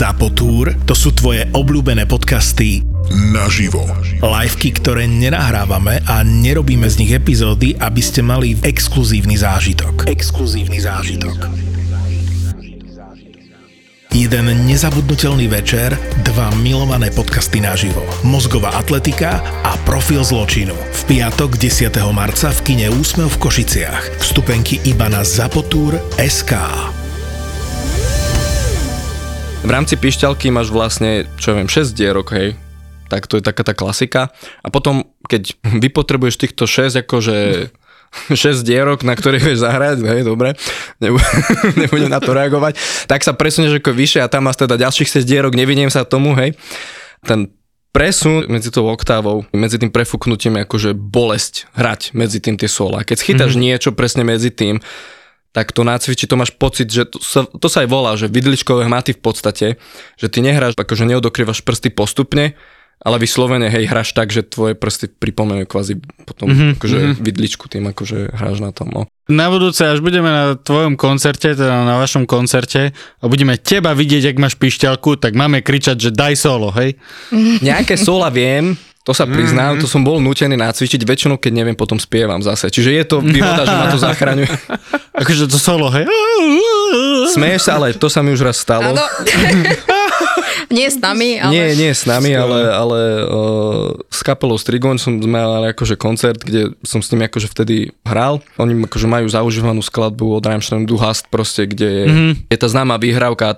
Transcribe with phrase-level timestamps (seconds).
[0.00, 2.80] Zapotúr, to sú tvoje obľúbené podcasty
[3.36, 3.84] naživo.
[4.24, 10.08] Liveky, ktoré nenahrávame a nerobíme z nich epizódy, aby ste mali exkluzívny zážitok.
[10.08, 11.36] Exkluzívny zážitok.
[14.16, 15.92] Jeden nezabudnutelný večer,
[16.24, 18.00] dva milované podcasty naživo.
[18.24, 20.72] Mozgová atletika a profil zločinu.
[20.72, 21.92] V piatok 10.
[22.16, 24.16] marca v kine Úsmev v Košiciach.
[24.24, 26.56] Vstupenky iba na Zapotúr SK.
[29.70, 32.58] V rámci pišťalky máš vlastne, čo ja viem, 6 dierok, hej,
[33.06, 34.34] tak to je taká tá klasika.
[34.66, 35.54] A potom, keď
[35.86, 37.70] vypotrebuješ týchto 6, akože
[38.34, 40.58] 6 dierok, na ktorých vieš zahrať, hej, dobre,
[41.78, 45.22] nebudem na to reagovať, tak sa presunieš ako vyššie a tam máš teda ďalších 6
[45.22, 46.58] dierok, nevidím sa tomu, hej.
[47.22, 47.54] Ten
[47.94, 53.06] presun medzi tou oktávou, medzi tým prefúknutím akože bolesť hrať medzi tým tie sola.
[53.06, 53.70] Keď schytáš mm-hmm.
[53.70, 54.82] niečo presne medzi tým,
[55.50, 58.86] tak to nácvičí, to máš pocit, že to sa, to sa aj volá, že vidličkové
[58.86, 59.66] hmaty v podstate,
[60.14, 62.54] že ty nehráš, akože neodokrývaš prsty postupne,
[63.00, 65.94] ale vyslovene, hej, hráš tak, že tvoje prsty pripomínajú kvázi
[66.28, 67.22] potom mm-hmm, akože mm-hmm.
[67.24, 69.02] vidličku tým, akože hráš na tom, no.
[69.30, 74.36] Na budúce, až budeme na tvojom koncerte, teda na vašom koncerte a budeme teba vidieť,
[74.36, 77.00] ak máš pišťalku, tak máme kričať, že daj solo, hej?
[77.66, 78.76] Nejaké sola viem,
[79.10, 79.82] to sa priznám, mm-hmm.
[79.82, 82.70] to som bol nutený nacvičiť, väčšinou keď neviem, potom spievam zase.
[82.70, 84.46] Čiže je to výhoda, že ma to zachraňuje.
[85.18, 86.06] akože to solo, hej?
[87.34, 88.94] Smeješ sa, ale to sa mi už raz stalo.
[90.78, 91.50] nie s nami, ale...
[91.50, 96.78] Nie, nie s nami, ale, ale uh, s kapelou Strigon som mal akože koncert, kde
[96.86, 98.38] som s nimi akože vtedy hral.
[98.62, 102.32] Oni akože majú zaužívanú skladbu od Rammstein Du Hast proste, kde je, mm-hmm.
[102.46, 103.50] je tá známa výhrávka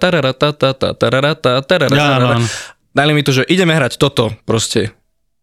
[2.96, 4.96] Dali mi to, že ideme hrať toto proste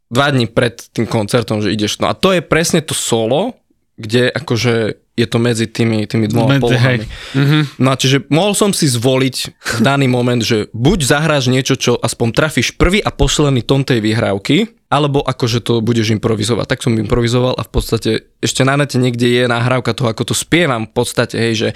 [0.09, 2.02] dva dní pred tým koncertom, že ideš.
[2.02, 3.57] No a to je presne to solo,
[3.95, 7.05] kde akože je to medzi tými, tými dvoma Medzi, polohami.
[7.35, 7.61] Mm-hmm.
[7.83, 11.99] No a čiže mohol som si zvoliť v daný moment, že buď zahráš niečo, čo
[11.99, 16.65] aspoň trafíš prvý a posledný tón tej vyhrávky, alebo akože to budeš improvizovať.
[16.71, 20.36] Tak som improvizoval a v podstate ešte na nete niekde je nahrávka toho, ako to
[20.36, 21.70] spievam v podstate, hej, že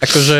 [0.00, 0.38] akože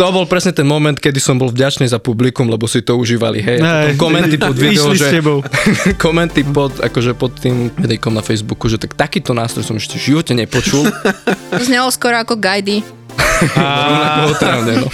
[0.00, 3.44] to bol presne ten moment, kedy som bol vďačný za publikum, lebo si to užívali,
[3.44, 3.60] hej.
[3.60, 5.20] hej komenty pod video, že...
[6.08, 10.16] komenty pod, akože pod tým videjkom na Facebooku, že tak takýto nástroj som ešte v
[10.16, 10.88] živote nepočul.
[11.60, 12.80] Znelo skoro ako gajdy.
[13.60, 14.24] A...
[14.64, 14.88] no.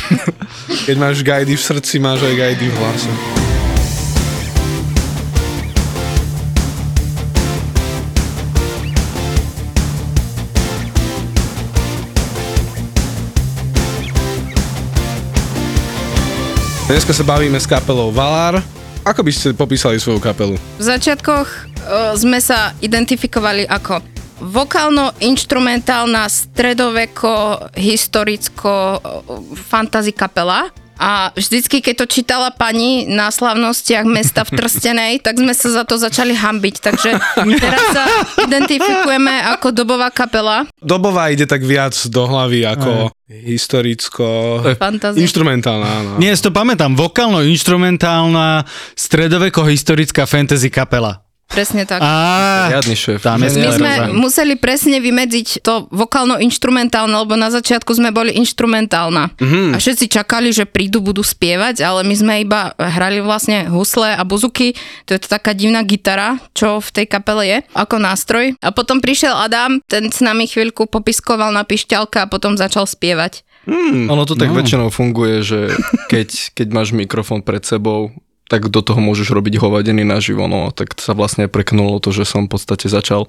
[0.90, 3.45] Keď máš gajdy v srdci, máš aj gajdy v hlase.
[16.86, 18.62] Dneska sa bavíme s kapelou Valar.
[19.02, 20.54] Ako by ste popísali svoju kapelu?
[20.54, 24.06] V začiatkoch uh, sme sa identifikovali ako
[24.46, 29.02] vokálno-instrumentálna stredoveko historicko
[29.66, 35.52] fantasy kapela a vždycky, keď to čítala pani na slavnostiach mesta v Trstenej, tak sme
[35.52, 36.74] sa za to začali hambiť.
[36.80, 37.10] Takže
[37.60, 38.04] teraz sa
[38.40, 40.64] identifikujeme ako dobová kapela.
[40.80, 43.42] Dobová ide tak viac do hlavy ako Aj.
[43.44, 44.24] historicko...
[44.80, 45.20] Fantasy.
[45.20, 46.10] Instrumentálna, áno.
[46.16, 46.96] Nie, to pamätám.
[46.96, 48.64] Vokálno-instrumentálna
[48.96, 51.25] stredoveko-historická fantasy kapela.
[51.46, 52.02] Presne tak.
[52.02, 53.22] Á, Riadny šéf.
[53.22, 59.30] Tam je My sme museli presne vymedziť to vokálno-instrumentálne, lebo na začiatku sme boli instrumentálna.
[59.38, 59.66] Mm-hmm.
[59.72, 64.22] A všetci čakali, že prídu, budú spievať, ale my sme iba hrali vlastne husle a
[64.26, 64.74] buzuky.
[65.06, 68.58] To je to taká divná gitara, čo v tej kapele je, ako nástroj.
[68.58, 73.46] A potom prišiel Adam, ten s nami chvíľku popiskoval na pišťalka a potom začal spievať.
[73.66, 74.62] Hmm, ono to tak no.
[74.62, 75.60] väčšinou funguje, že
[76.06, 78.14] keď, keď máš mikrofón pred sebou
[78.46, 82.46] tak do toho môžeš robiť hovadiny naživo, no tak sa vlastne preknulo to, že som
[82.46, 83.26] v podstate začal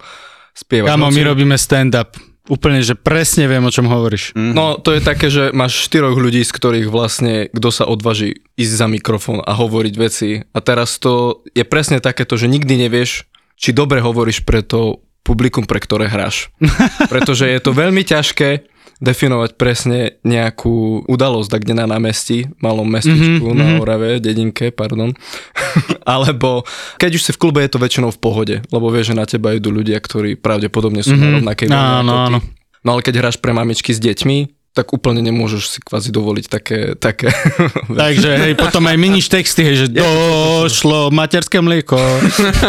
[0.53, 0.93] spievať.
[0.93, 2.17] Kámo, my robíme stand-up.
[2.47, 4.31] Úplne, že presne viem, o čom hovoríš.
[4.31, 4.55] Mm-hmm.
[4.55, 8.73] No, to je také, že máš štyroch ľudí, z ktorých vlastne, kto sa odváži ísť
[8.79, 10.47] za mikrofón a hovoriť veci.
[10.55, 13.27] A teraz to je presne takéto, že nikdy nevieš,
[13.59, 16.47] či dobre hovoríš pre to publikum, pre ktoré hráš.
[17.11, 23.59] Pretože je to veľmi ťažké definovať presne nejakú udalosť, kde na námestí, malom mestečku mm-hmm,
[23.61, 23.77] na mhm.
[23.81, 25.13] Orave, dedinke, pardon.
[26.07, 26.65] Alebo
[26.97, 29.53] keď už si v klube, je to väčšinou v pohode, lebo vieš, že na teba
[29.53, 31.29] idú ľudia, ktorí pravdepodobne sú mm-hmm.
[31.29, 32.39] na rovnakej Áno, áno.
[32.81, 36.79] No ale keď hráš pre mamičky s deťmi, tak úplne nemôžeš si kvázi dovoliť také,
[36.93, 37.33] také
[38.03, 41.97] Takže hej, potom aj miníš texty, hej, že došlo materské mlieko.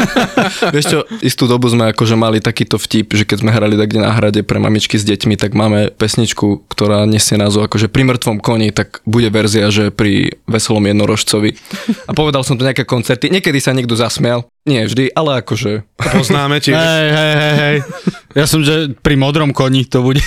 [0.75, 4.17] Vieš čo, istú dobu sme akože mali takýto vtip, že keď sme hrali tak na
[4.17, 8.73] hrade pre mamičky s deťmi, tak máme pesničku, ktorá nesie názov akože pri mŕtvom koni,
[8.73, 11.53] tak bude verzia, že pri veselom jednorožcovi.
[12.09, 15.89] A povedal som to nejaké koncerty, niekedy sa niekto zasmial, nie vždy, ale akože...
[15.97, 16.77] Poznáme tiež.
[16.77, 17.77] Hej, hej, hej, hej.
[18.37, 20.21] Ja som, že pri modrom koni to bude.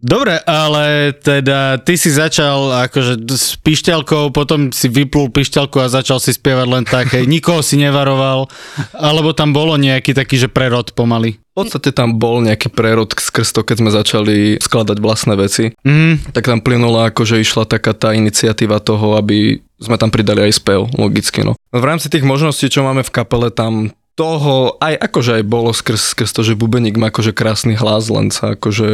[0.00, 6.16] Dobre, ale teda ty si začal akože s pišťalkou, potom si vyplul pišťalku a začal
[6.16, 8.48] si spievať len tak, hej, nikoho si nevaroval,
[8.96, 11.36] alebo tam bolo nejaký taký, že prerod pomaly.
[11.52, 15.76] V podstate tam bol nejaký prerod skrz to, keď sme začali skladať vlastné veci.
[15.84, 16.32] Mhm.
[16.32, 20.86] Tak tam plynula, akože išla taká tá iniciatíva toho, aby sme tam pridali aj spev,
[20.94, 21.42] logicky.
[21.42, 21.56] No.
[21.72, 26.12] V rámci tých možností, čo máme v kapele, tam toho aj akože aj bolo skrz,
[26.12, 28.90] skrz to, že Bubeník má akože krásny hlas, len sa akože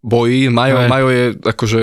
[0.00, 0.48] bojí.
[0.48, 0.88] Majo, Aj.
[0.88, 1.80] Majo je akože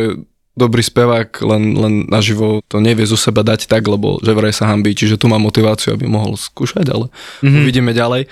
[0.53, 4.69] dobrý spevák, len, len naživo to nevie zo seba dať tak, lebo že vraj sa
[4.69, 7.09] hambí, čiže tu má motiváciu, aby mohol skúšať, ale
[7.41, 7.61] mm-hmm.
[7.61, 8.29] uvidíme ďalej.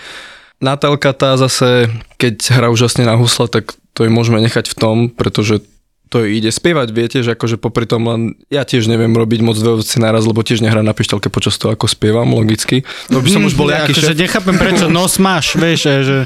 [0.61, 1.89] Natalka tá zase,
[2.21, 5.65] keď hrá úžasne na husle, tak to ju môžeme nechať v tom, pretože
[6.11, 8.21] to ide spievať, viete, že akože popri tom len,
[8.51, 11.71] ja tiež neviem robiť moc dve veci naraz, lebo tiež nehrám na pišťalke počas toho,
[11.71, 12.83] ako spievam, logicky.
[13.07, 14.19] To by som už bol Ja nejaký akože šéf.
[14.19, 16.17] nechápem, prečo nos máš, vieš, e, že...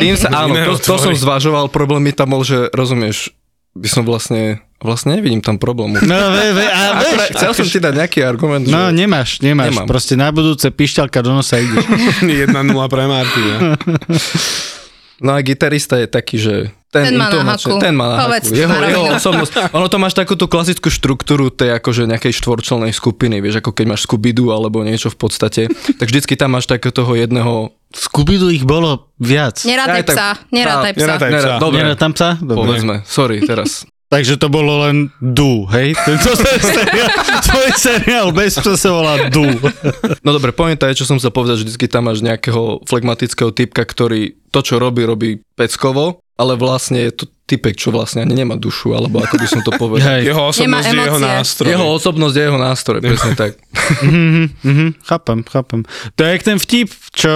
[0.00, 3.28] Tým sa, áno, to, to som zvažoval, problém mi tam bol, že rozumieš,
[3.76, 6.00] by som vlastne, vlastne nevidím tam problému.
[6.00, 8.96] No, ve, ve, a vieš, Akurát chcel som ti dať nejaký argument, No, že...
[8.96, 9.76] nemáš, nemáš.
[9.76, 9.84] Nemám.
[9.84, 11.76] Proste na budúce pišťalka do nosa ide.
[12.48, 12.48] 1-0
[12.88, 13.56] pre Martina.
[15.16, 16.54] No a gitarista je taký, že
[16.96, 17.70] ten, Ten má na haku.
[17.76, 18.56] Ten má na Povedz, haku.
[18.56, 19.52] Jeho, jeho osobnosť.
[19.70, 24.04] Ono to máš takúto klasickú štruktúru tej akože nejakej štvorčelnej skupiny, vieš, ako keď máš
[24.04, 27.74] Scooby-Doo alebo niečo v podstate, tak vždycky tam máš takého toho jedného...
[27.92, 29.62] Scooby ich bolo viac.
[29.62, 31.00] Nerátaj tak- psa, nerátaj Tá- psa.
[31.06, 31.30] nerátaj.
[31.30, 31.52] Ne, psa.
[31.56, 32.28] dobre, Nie, tam sa?
[32.36, 32.56] Dobre.
[32.60, 33.84] povedzme, sorry, teraz.
[34.06, 35.90] Takže to bolo len Du, hej?
[36.22, 37.10] To je seriál,
[37.42, 39.42] tvoj seriál bez psa sa volá Du.
[40.24, 43.82] No dobre, pointa je, čo som chcel povedať, že vždycky tam máš nejakého flegmatického typka,
[43.82, 48.58] ktorý to, čo robí, robí peckovo, ale vlastne je to typek, čo vlastne ani nemá
[48.60, 50.20] dušu, alebo ako by som to povedal.
[50.20, 50.28] Hej.
[50.28, 51.68] Jeho osobnosť je jeho nástroj.
[51.72, 53.52] Jeho osobnosť je jeho nástroj, presne tak.
[53.86, 55.86] Mhm, mhm, chápem, chápem.
[56.18, 57.30] To je jak ten vtip, čo,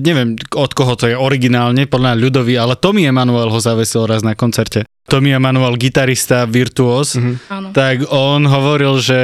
[0.00, 4.32] neviem od koho to je originálne, podľa ľudový, ale Tommy Emanuel ho zavesil raz na
[4.32, 4.88] koncerte.
[5.04, 7.20] Tommy Emanuel, gitarista, virtuós,
[7.52, 7.76] Áno.
[7.76, 9.20] tak on hovoril, že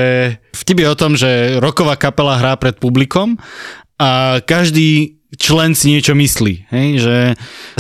[0.53, 3.41] vtip je o tom, že roková kapela hrá pred publikom
[3.97, 6.89] a každý člen si niečo myslí, hej?
[7.01, 7.17] že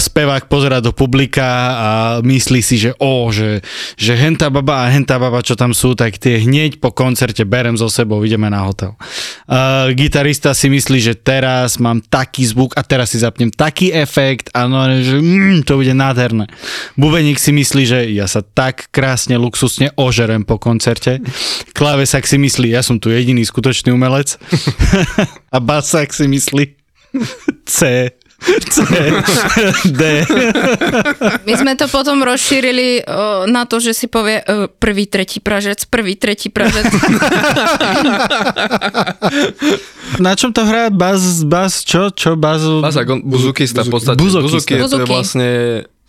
[0.00, 1.88] spevák pozera do publika a
[2.24, 3.60] myslí si, že o, že,
[4.00, 7.76] že hentá baba a hentá baba, čo tam sú, tak tie hneď po koncerte berem
[7.76, 8.96] so sebou, ideme na hotel.
[9.44, 14.48] A gitarista si myslí, že teraz mám taký zvuk a teraz si zapnem taký efekt
[14.56, 16.48] a no, že mm, to bude nádherné.
[16.96, 21.20] Bubeník si myslí, že ja sa tak krásne, luxusne ožerem po koncerte.
[21.76, 24.40] Klávesak si myslí, ja som tu jediný skutočný umelec.
[25.54, 26.81] a basák si myslí,
[27.64, 28.10] C,
[28.66, 28.78] C,
[29.86, 30.00] D.
[31.46, 35.86] My sme to potom rozšírili o, na to, že si povie o, prvý, tretí pražec,
[35.86, 36.90] prvý, tretí pražec.
[40.18, 40.90] Na čom to hrá?
[40.90, 42.10] Bas, bas, čo?
[42.10, 42.34] Čo?
[42.34, 42.60] Bas?
[42.62, 44.18] Bazak, on, buzukista v podstate.
[44.18, 44.74] Buzukista.
[44.74, 45.48] Buzuki, je- to vlastne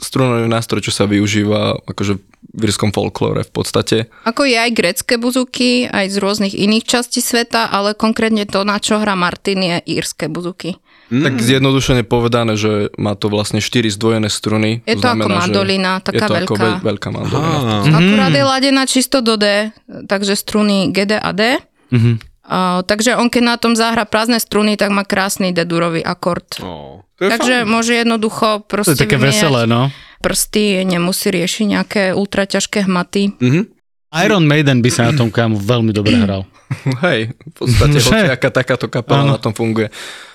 [0.02, 2.20] strunový nástroj, čo sa využíva akože
[2.54, 3.98] v írskom folklóre v podstate.
[4.28, 8.84] Ako je aj grecké buzuky, aj z rôznych iných častí sveta, ale konkrétne to, na
[8.84, 10.76] čo hrá Martin, je írske buzuky.
[11.06, 11.20] Mm.
[11.22, 14.82] Tak zjednodušene povedané, že má to vlastne 4 zdvojené struny.
[14.84, 16.64] Je to ako znamená, že mandolina, taká je to ako veľká.
[16.64, 17.58] veľ, veľká mandolina.
[17.60, 19.70] Á, Akurát je ladená čisto do D,
[20.04, 21.60] takže struny G, D a D.
[21.90, 22.14] Mhm.
[22.44, 26.44] A, takže on keď na tom zahra prázdne struny, tak má krásny D-durový akord.
[26.54, 27.70] to je Takže fajn.
[27.70, 29.88] môže jednoducho To proste je také veselé, no.
[30.20, 33.40] prsty, nemusí riešiť nejaké ultraťažké hmaty.
[33.40, 33.62] Mhm.
[34.20, 36.46] Iron Maiden by sa na tom kámu veľmi dobre hral.
[37.02, 39.90] Hej, v podstate hociaká takáto kapela na tom funguje.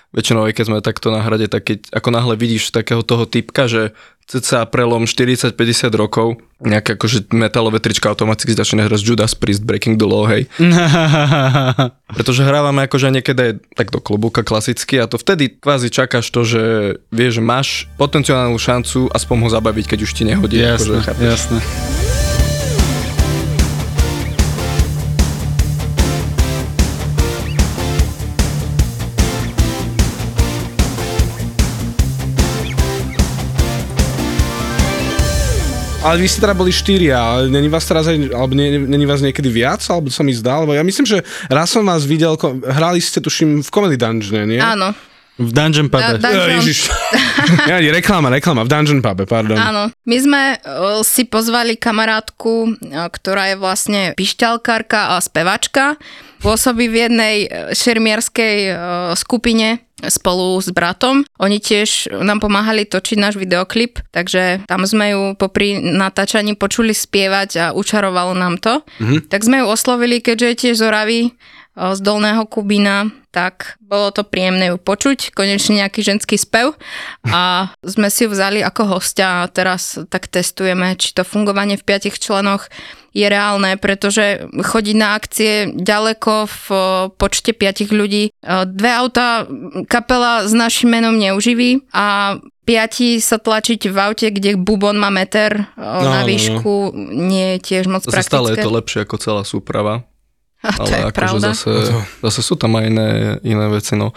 [0.08, 3.68] Väčšinou, aj keď sme takto na hrade, tak keď ako náhle vidíš takého toho typka,
[3.68, 3.92] že
[4.28, 5.56] cca prelom 40-50
[5.96, 10.44] rokov, nejaké akože metalové trička automaticky začne hrať Judas Priest, Breaking the Law, hej.
[12.16, 16.62] Pretože hrávame akože niekedy tak do klobúka klasicky a to vtedy kvázi čakáš to, že
[17.08, 20.60] vieš, máš potenciálnu šancu aspoň ho zabaviť, keď už ti nehodí.
[20.60, 21.24] jasné, akože, chápeš?
[21.24, 21.58] jasné.
[36.08, 39.20] Ale vy ste teda boli štyria, ale není vás teraz aj, alebo nie, není vás
[39.20, 42.56] niekedy viac, alebo sa mi zdá, lebo ja myslím, že raz som vás videl, ko-
[42.58, 44.56] hrali ste tuším v Comedy Dungeon, nie?
[44.56, 44.96] Áno,
[45.36, 46.00] V Dungeon Pube.
[46.00, 46.58] Da- Ja, Dungeon.
[46.58, 46.90] Ježiš.
[47.70, 49.54] ja, nie, reklama, reklama, v Dungeon Pube, pardon.
[49.54, 49.92] áno.
[50.02, 52.74] My sme o, si pozvali kamarátku, o,
[53.06, 55.94] ktorá je vlastne pišťalkárka a spevačka.
[56.38, 58.74] Pôsobí v jednej e, šermierskej o,
[59.14, 61.26] skupine spolu s bratom.
[61.43, 67.50] Oni tiež nám pomáhali točiť náš videoklip, takže tam sme ju popri natáčaní počuli spievať
[67.59, 68.87] a učarovalo nám to.
[69.02, 69.26] Mhm.
[69.26, 71.21] Tak sme ju oslovili, keďže je tiež z Oravy,
[71.78, 76.75] z Dolného Kubína, tak bolo to príjemné ju počuť, konečne nejaký ženský spev
[77.30, 81.87] a sme si ju vzali ako hostia a teraz tak testujeme, či to fungovanie v
[81.87, 82.66] piatich členoch
[83.14, 86.66] je reálne, pretože chodiť na akcie ďaleko v
[87.16, 88.35] počte piatich ľudí.
[88.44, 89.47] Dve auta
[89.87, 95.73] kapela s našim menom neuživí a piati sa tlačiť v aute, kde bubon má meter
[95.78, 96.28] No, na no, no.
[96.28, 96.73] výšku,
[97.16, 98.66] nie je tiež moc Zase stále je praktické.
[98.68, 100.04] to lepšie ako celá súprava.
[100.62, 101.48] A to ale je akože pravda.
[101.54, 101.70] zase,
[102.18, 103.08] zase sú tam aj iné,
[103.46, 103.94] iné veci.
[103.94, 104.10] No.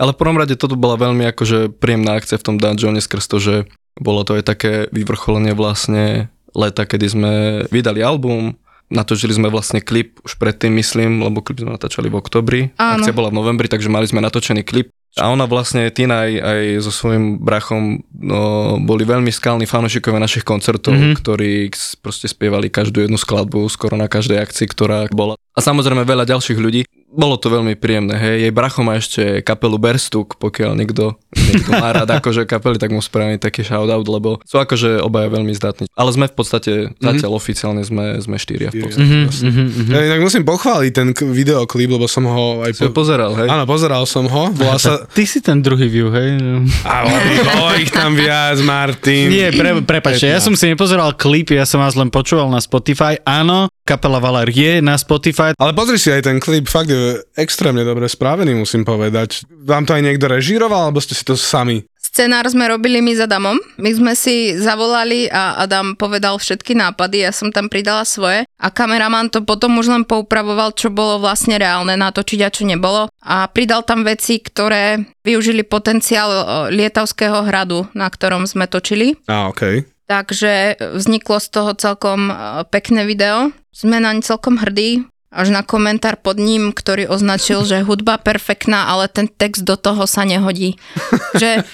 [0.00, 3.36] Ale v prvom rade toto bola veľmi akože príjemná akcia v tom dungeone skrz to,
[3.38, 3.54] že
[4.00, 7.32] bolo to aj také vyvrcholenie vlastne leta, kedy sme
[7.70, 8.58] vydali album,
[8.90, 12.60] natočili sme vlastne klip už predtým, myslím, lebo klip sme natáčali v oktobri.
[12.78, 13.02] Áno.
[13.02, 14.90] Akcia bola v novembri, takže mali sme natočený klip.
[15.14, 20.42] A ona vlastne, Tina aj, aj so svojím brachom no, boli veľmi skalní fanúšikovia našich
[20.42, 21.14] koncertov, mm-hmm.
[21.22, 21.70] ktorí
[22.02, 25.38] proste spievali každú jednu skladbu skoro na každej akcii, ktorá bola.
[25.54, 26.82] A samozrejme veľa ďalších ľudí.
[27.16, 28.36] Bolo to veľmi príjemné, hej.
[28.40, 32.98] Jej bracho má ešte kapelu Berstuk, pokiaľ niekto, niekto má rád akože kapely, tak mu
[32.98, 35.86] spravím taký shoutout, lebo sú akože obaja veľmi zdatní.
[35.88, 39.06] Ale sme v podstate, zatiaľ oficiálne sme, sme štyria v podstate.
[39.06, 39.90] Mhm, Mhm, mhm.
[39.90, 43.46] Ja inak musím pochváliť ten k- videoklip, lebo som ho aj ho pozeral, hej?
[43.46, 44.50] Áno, pozeral som ho.
[44.50, 45.06] Volá sa...
[45.06, 46.34] Ty si ten druhý view, hej?
[46.82, 47.06] A
[47.48, 49.28] bolo ich tam viac, Martin.
[49.28, 53.16] Nie, pre, prepačte, ja som si nepozeral klip, ja som vás len počúval na Spotify.
[53.20, 55.52] Áno, kapela Valer je na Spotify.
[55.60, 59.44] Ale pozri si aj ten klip, fakt je extrémne dobre spravený, musím povedať.
[59.48, 61.84] Vám to aj niekto režíroval, alebo ste si to sami?
[62.14, 63.58] Scenár sme robili my s Adamom.
[63.74, 68.68] My sme si zavolali a Adam povedal všetky nápady, ja som tam pridala svoje a
[68.70, 73.10] kameraman to potom už len poupravoval, čo bolo vlastne reálne natočiť a čo nebolo.
[73.18, 79.18] A pridal tam veci, ktoré využili potenciál Lietavského hradu, na ktorom sme točili.
[79.26, 79.93] Á, okej.
[80.04, 82.34] Takže vzniklo z toho celkom e,
[82.68, 83.56] pekné video.
[83.72, 89.10] Sme naň celkom hrdí, až na komentár pod ním, ktorý označil, že hudba perfektná, ale
[89.10, 90.78] ten text do toho sa nehodí.
[91.34, 91.66] Že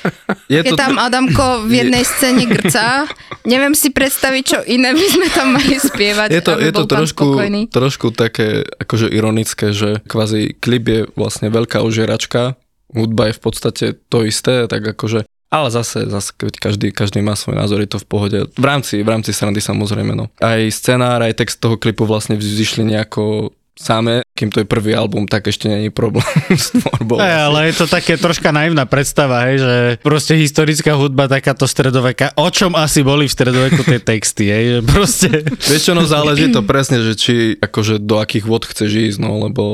[0.49, 3.04] Je keď tam Adamko v jednej scéne grca,
[3.44, 7.37] neviem si predstaviť, čo iné by sme tam mali spievať, je to, je to trošku,
[7.37, 7.68] spokojný.
[7.68, 12.56] trošku také akože ironické, že kvázi klip je vlastne veľká ožieračka,
[12.96, 17.35] hudba je v podstate to isté, tak akože ale zase, zase keď každý, každý má
[17.35, 18.38] svoj názor, je to v pohode.
[18.54, 20.30] V rámci, v rámci srandy samozrejme, no.
[20.38, 25.25] Aj scenár, aj text toho klipu vlastne vzýšli nejako samé, kým to je prvý album,
[25.25, 27.16] tak ešte je problém s tvorbou.
[27.16, 32.37] Aj, ale je to také troška naivná predstava, hej, že proste historická hudba, takáto stredoveka,
[32.37, 35.28] o čom asi boli v stredoveku tie texty, hej, že proste...
[35.72, 39.49] Vieš čo, no záleží to presne, že či akože do akých vod chceš ísť, no
[39.49, 39.64] lebo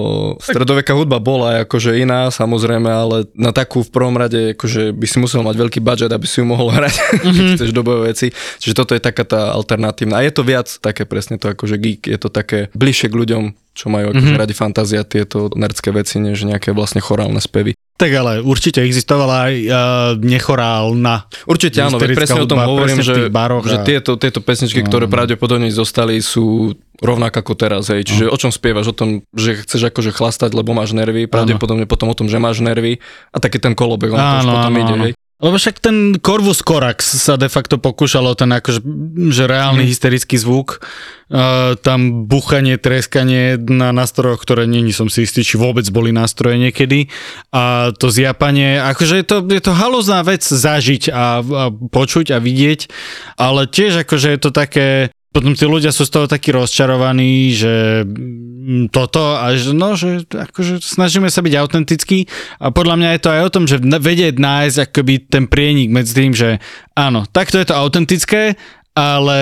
[0.42, 5.18] stredoveká hudba bola akože iná, samozrejme, ale na takú v prvom rade akože by si
[5.18, 8.30] musel mať veľký budget, aby si ju mohol hrať, keď chceš dobové veci.
[8.62, 10.22] Čiže toto je taká tá alternatívna.
[10.22, 13.65] A je to viac také presne to akože geek, je to také bližšie k ľuďom,
[13.76, 17.76] čo majú akože radi fantázia, tieto nerdské veci, než nejaké vlastne chorálne spevy.
[17.96, 19.72] Tak ale určite existovala aj uh,
[20.20, 21.28] nechorálna.
[21.48, 25.08] Určite áno, veď presne o tom hudba, hovorím, že, baroch že tieto, tieto pesničky, ktoré
[25.08, 28.04] pravdepodobne zostali, sú rovnako ako teraz, hej.
[28.04, 28.92] Čiže o čom spievaš?
[28.92, 32.60] O tom, že chceš akože chlastať, lebo máš nervy, pravdepodobne potom o tom, že máš
[32.60, 33.00] nervy
[33.32, 35.04] a taký ten kolobek, on to už Áno, potom áno, ide, áno.
[35.08, 35.12] hej.
[35.36, 38.80] Lebo však ten Corvus Corax sa de facto pokúšalo ten akože,
[39.28, 39.90] že reálny Mhm.
[39.92, 40.80] hysterický zvuk,
[41.28, 46.56] uh, tam buchanie, treskanie na nástrojoch, ktoré není som si istý, či vôbec boli nástroje
[46.56, 47.12] niekedy
[47.52, 52.40] a to zjapanie, akože je to, je to halozná vec zažiť a, a počuť a
[52.40, 52.88] vidieť,
[53.36, 58.02] ale tiež akože je to také, potom tí ľudia sú z toho takí rozčarovaní, že
[58.08, 62.24] mm, toto a že no, že akože snažíme sa byť autentickí
[62.56, 66.12] a podľa mňa je to aj o tom, že vedieť nájsť akoby ten prienik medzi
[66.16, 66.58] tým, že
[66.96, 68.56] áno, takto je to autentické,
[68.96, 69.38] ale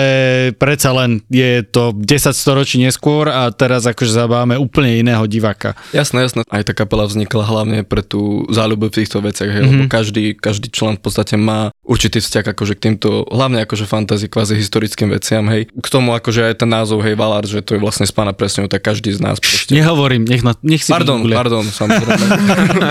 [0.59, 5.79] predsa len je to 10 storočí neskôr a teraz akože zabávame úplne iného diváka.
[5.95, 6.43] Jasné, jasné.
[6.51, 9.79] Aj tá kapela vznikla hlavne pre tú záľubu v týchto veciach, hej, mm-hmm.
[9.79, 14.25] lebo každý, každý člen v podstate má určitý vzťah akože k týmto, hlavne akože fantasy,
[14.25, 15.69] kvázi historickým veciam, hej.
[15.69, 18.65] K tomu akože aj ten názov, hej, Valar, že to je vlastne z pána presne,
[18.65, 21.37] tak každý z nás proste Nehovorím, nech, na, nech si Pardon, vygooglia.
[21.37, 22.25] pardon, samozrejme.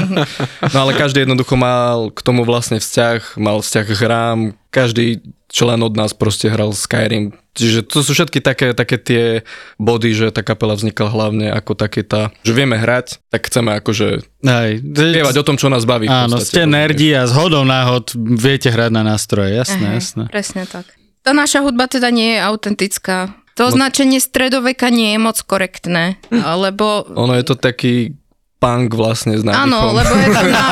[0.74, 4.38] no ale každý jednoducho mal k tomu vlastne vzťah, mal vzťah k hrám,
[4.70, 5.20] každý
[5.54, 7.30] člen od nás proste hral Skyrim.
[7.54, 9.46] Čiže to sú všetky také, také tie
[9.78, 14.26] body, že tá kapela vznikla hlavne ako také tá, že vieme hrať, tak chceme akože
[14.42, 16.10] Aj, spievať o tom, čo nás baví.
[16.10, 16.50] Áno, podstate.
[16.50, 20.24] ste nerdi a z hodou náhod viete hrať na nástroje, jasné, Aha, jasné.
[20.26, 20.90] Presne tak.
[21.22, 23.38] Tá naša hudba teda nie je autentická.
[23.54, 28.18] To označenie stredoveka nie je moc korektné, lebo Ono je to taký
[28.64, 29.68] punk vlastne s nádychom.
[29.68, 30.64] Áno, lebo je to na...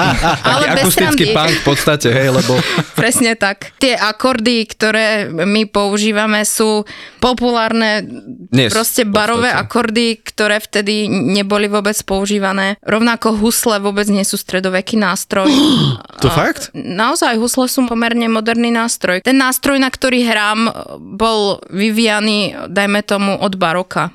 [0.52, 1.36] Ale bez akustický srandy.
[1.36, 2.52] punk v podstate, hej, lebo
[3.00, 3.72] Presne tak.
[3.80, 6.84] Tie akordy, ktoré my používame, sú
[7.24, 8.04] populárne
[8.52, 12.76] Dnes, proste barové akordy, ktoré vtedy neboli vôbec používané.
[12.84, 15.48] Rovnako husle vôbec nie sú stredoveký nástroj.
[16.18, 16.74] To fakt?
[16.74, 19.22] Naozaj, husle sú pomerne moderný nástroj.
[19.22, 20.66] Ten nástroj, na ktorý hrám,
[20.98, 24.10] bol vyvíjaný, dajme tomu, od baroka.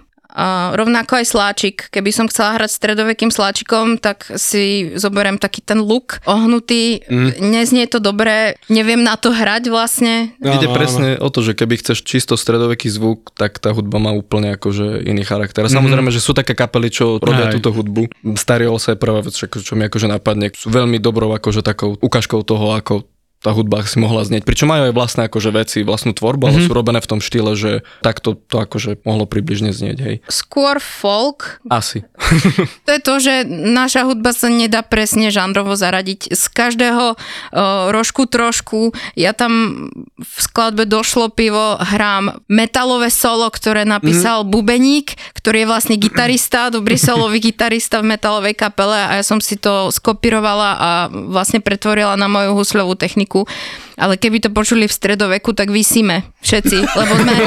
[0.73, 1.77] Rovnako aj sláčik.
[1.93, 7.05] Keby som chcela hrať stredovekým sláčikom, tak si zoberiem taký ten luk ohnutý.
[7.05, 7.31] Mm.
[7.53, 10.33] Neznie to dobre, neviem na to hrať vlastne.
[10.41, 14.11] ide Áno, presne o to, že keby chceš čisto stredoveký zvuk, tak tá hudba má
[14.13, 15.65] úplne akože iný charakter.
[15.65, 17.61] A Samozrejme, že sú také kapely, čo robia Hej.
[17.61, 18.09] túto hudbu.
[18.37, 20.49] Starý Olsa je prvá vec, čo čo mi akože napadne.
[20.57, 23.12] Sú veľmi dobrou akože takou ukážkou toho, ako
[23.43, 24.47] tá hudba si mohla znieť.
[24.47, 27.83] Pričom majú aj vlastné akože veci, vlastnú tvorbu, ale sú robené v tom štýle, že
[27.99, 30.15] takto to akože mohlo približne znieť, hej.
[30.31, 31.59] Skôr folk.
[31.67, 32.07] Asi.
[32.87, 36.35] To je to, že naša hudba sa nedá presne žánrovo zaradiť.
[36.35, 38.91] Z každého uh, rožku trošku.
[39.15, 39.87] Ja tam
[40.19, 44.49] v skladbe Došlo pivo hrám metalové solo, ktoré napísal mm.
[44.51, 45.07] Bubeník,
[45.39, 49.89] ktorý je vlastne gitarista, dobrý solový gitarista v metalovej kapele a ja som si to
[49.89, 53.32] skopírovala a vlastne pretvorila na moju husľovú techniku.
[53.93, 57.33] Ale keby to počuli v stredoveku, tak vysíme všetci, lebo sme...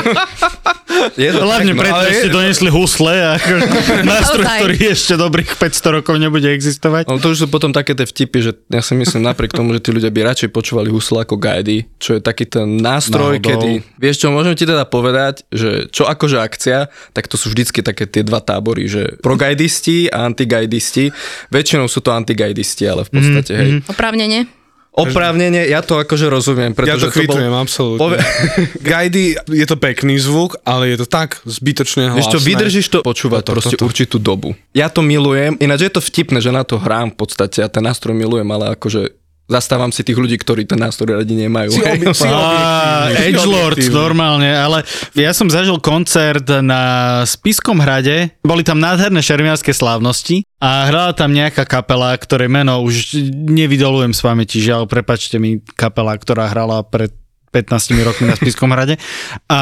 [0.97, 3.37] Je to Hlavne tak, no, preto ešte je- donesli husle a
[4.17, 7.11] nástroj, ktorý ešte dobrých 500 rokov nebude existovať.
[7.11, 9.85] No to už sú potom také tie vtipy, že ja si myslím napriek tomu, že
[9.85, 13.45] tí ľudia by radšej počúvali husle ako gajdy, čo je taký ten nástroj, Náhodou.
[13.45, 17.85] kedy, vieš čo, môžem ti teda povedať, že čo akože akcia, tak to sú vždycky
[17.85, 21.13] také tie dva tábory, že progajdisti a antigajdisti.
[21.53, 23.71] Väčšinou sú to antigajdisti, ale v podstate, hej.
[23.85, 24.56] Oprávnene.
[24.97, 28.01] Oprávnene, ja to akože rozumiem, Ja pretože to kvitujem, absolútne.
[28.01, 28.21] Pove-
[28.89, 32.21] Gajdy, je to pekný zvuk, ale je to tak zbytočne hlasné.
[32.25, 33.85] Vieš čo, vydržíš to počúvať Toto, proste toto.
[33.85, 34.57] určitú dobu.
[34.73, 37.85] Ja to milujem, ináč je to vtipné, že na to hrám v podstate, ja ten
[37.85, 39.13] nástroj milujem, ale akože
[39.47, 41.71] zastávam si tých ľudí, ktorí ten nástroj radi nemajú.
[41.75, 42.03] Si, hej.
[42.03, 43.27] obi- si objektívny.
[43.31, 44.83] Edgelord, normálne, ale
[45.15, 51.31] ja som zažil koncert na Spiskom hrade, boli tam nádherné šermiarské slávnosti a hrala tam
[51.31, 57.15] nejaká kapela, ktoré meno už nevydolujem z pamäti, žiaľ, prepačte mi, kapela, ktorá hrala pred
[57.51, 59.01] 15 rokmi na Spiskom hrade
[59.47, 59.61] a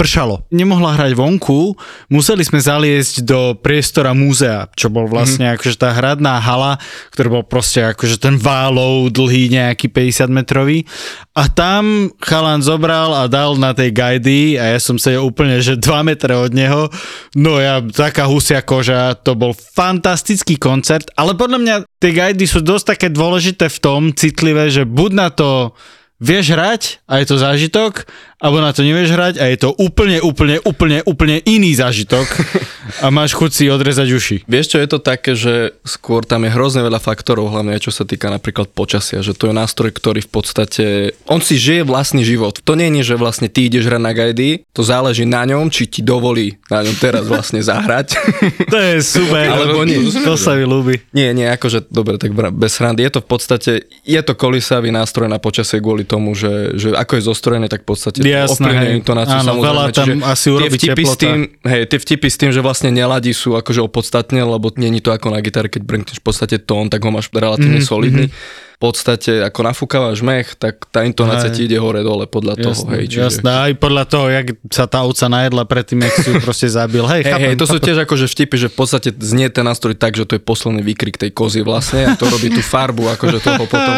[0.00, 0.48] pršalo.
[0.48, 1.76] Nemohla hrať vonku,
[2.08, 5.60] museli sme zaliesť do priestora múzea, čo bol vlastne mm-hmm.
[5.60, 6.80] akože tá hradná hala,
[7.12, 10.88] ktorý bol proste akože ten válov dlhý nejaký 50 metrový
[11.36, 15.76] a tam chalan zobral a dal na tej gajdy a ja som sedel úplne, že
[15.76, 16.88] 2 metre od neho,
[17.36, 22.64] no ja taká husia koža, to bol fantastický koncert, ale podľa mňa tie gajdy sú
[22.64, 25.76] dosť také dôležité v tom, citlivé, že buď na to
[26.20, 28.04] vieš hrať a je to zážitok,
[28.40, 32.24] alebo na to nevieš hrať a je to úplne, úplne, úplne, úplne iný zážitok
[33.04, 34.36] a máš chuť si odrezať uši.
[34.48, 38.08] Vieš čo, je to také, že skôr tam je hrozne veľa faktorov, hlavne čo sa
[38.08, 40.84] týka napríklad počasia, že to je nástroj, ktorý v podstate,
[41.28, 42.64] on si žije vlastný život.
[42.64, 45.84] To nie je, že vlastne ty ideš hrať na gajdy, to záleží na ňom, či
[45.84, 48.16] ti dovolí na ňom teraz vlastne zahrať.
[48.72, 50.00] To je super, Alebo nie.
[50.24, 51.04] to sa mi ľúbi.
[51.12, 53.04] Nie, nie, akože, dobre, tak bez srandy.
[53.04, 53.72] Je to v podstate,
[54.08, 57.88] je to kolisavý nástroj na počasie kvôli tomu, že, že ako je zostrojené, tak v
[57.92, 58.98] podstate Jasné, ovplyvňuje hej.
[58.98, 59.66] intonáciu Áno, samozrejme.
[59.66, 62.60] veľa tam Čiže asi tie urobí vtipy s tým, hej, tie vtipy s tým, že
[62.60, 66.56] vlastne neladí sú akože opodstatne, lebo není to ako na gitare, keď brnkneš v podstate
[66.58, 68.26] tón, tak ho máš relatívne Mhm, solidný.
[68.80, 71.56] V podstate, ako nafúkavaš mech, tak tá intonácia Hej.
[71.60, 72.72] ti ide hore-dole podľa toho.
[72.72, 73.20] Jasné, Hej, čiže...
[73.28, 77.04] jasné, aj podľa toho, jak sa tá ovca najedla predtým, jak si ju proste zabil.
[77.04, 77.84] Hej, chápem, hej, to sú chápem.
[77.92, 81.20] tiež akože vtipy, že v podstate znie ten nástroj tak, že to je posledný výkrik
[81.20, 83.94] tej kozy vlastne a to robí tú farbu akože toho potom,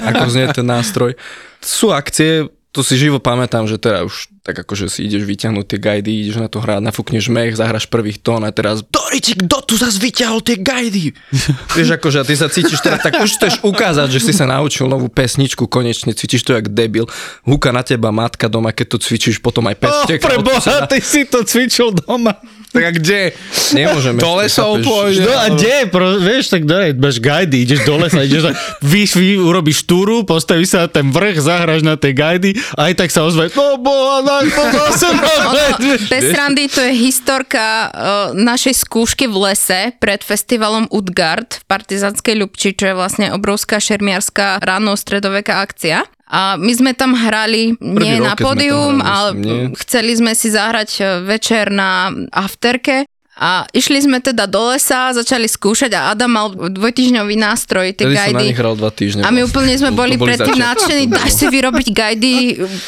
[0.00, 1.12] ako znie ten nástroj.
[1.60, 5.78] Sú akcie, to si živo pamätám, že teda už tak akože si ideš vyťahnuť tie
[5.78, 9.74] gajdy, ideš na to hrať, nafúkneš mech, zahraš prvých tón a teraz Doriči, kto tu
[9.78, 11.14] zase vyťahol tie gajdy?
[11.78, 14.90] Vieš akože a ty sa cítiš teraz, tak už chceš ukázať, že si sa naučil
[14.90, 17.06] novú pesničku, konečne cvičíš to jak debil.
[17.46, 20.42] Húka na teba matka doma, keď to cvičíš, potom aj pes Oh, vteka pre od
[20.42, 20.90] boha, suseda.
[20.90, 22.34] ty si to cvičil doma.
[22.72, 23.36] Tak a kde?
[23.76, 24.16] Nemôžeme.
[24.16, 24.56] Do chápeš?
[24.80, 25.22] pôjde.
[25.22, 25.76] No a kde?
[25.86, 30.24] Pro, vieš, tak dole, bež gajdy, ideš do lesa, ideš, na- vy, vy urobíš túru,
[30.24, 33.76] postavíš sa na ten vrch, zahraš na tej gajdy a aj tak sa ozve, no
[33.76, 37.90] boha, zase na Ono, bez srandy, to je historka uh,
[38.32, 44.62] našej skúšky v lese pred festivalom Utgard v Partizanskej Ľubči, čo je vlastne obrovská šermiarská
[44.64, 46.08] ráno stredoveká akcia.
[46.32, 49.68] A my sme tam hrali nie rok, na pódium, ale nie?
[49.76, 53.04] chceli sme si zahrať e, večer na afterke.
[53.32, 58.20] A išli sme teda do lesa, začali skúšať a Adam mal dvojtyžňový nástroj, tie Vtedy
[58.20, 59.24] som na dva týždne.
[59.24, 62.34] A my úplne sme boli boli predtým nadšení, daj si vyrobiť gajdy,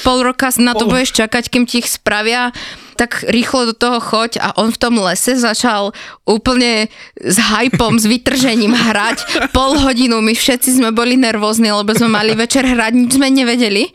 [0.04, 2.52] pol roka na to budeš čakať, kým ti ich spravia.
[2.94, 5.90] Tak rýchlo do toho choď a on v tom lese začal
[6.24, 6.88] úplne
[7.20, 10.22] s hypom, s vytržením hrať pol hodinu.
[10.24, 13.92] My všetci sme boli nervózni, lebo sme mali večer hrať, nič sme nevedeli.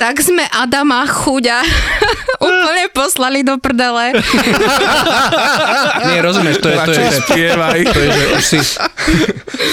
[0.00, 1.60] Tak sme Adama chuďa
[2.48, 4.16] úplne poslali do prdele.
[6.08, 7.80] Nie, rozumieš, to je, to je, že, spievaj.
[7.84, 8.58] to je, že už si,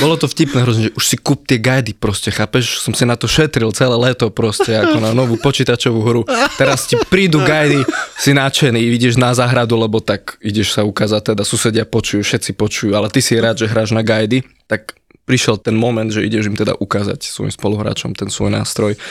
[0.02, 2.84] bolo to vtipné hrozne, že už si kúp tie guidy proste, chápeš?
[2.84, 6.22] Som si na to šetril celé leto proste, ako na novú počítačovú hru.
[6.60, 7.86] Teraz ti prídu guidy,
[8.20, 12.92] si nadšený, ideš na záhradu, lebo tak ideš sa ukázať, teda susedia počujú, všetci počujú,
[12.94, 14.94] ale ty si rád, že hráš na guidy, tak
[15.26, 18.94] prišiel ten moment, že ideš im teda ukázať svojim spoluhráčom ten svoj nástroj.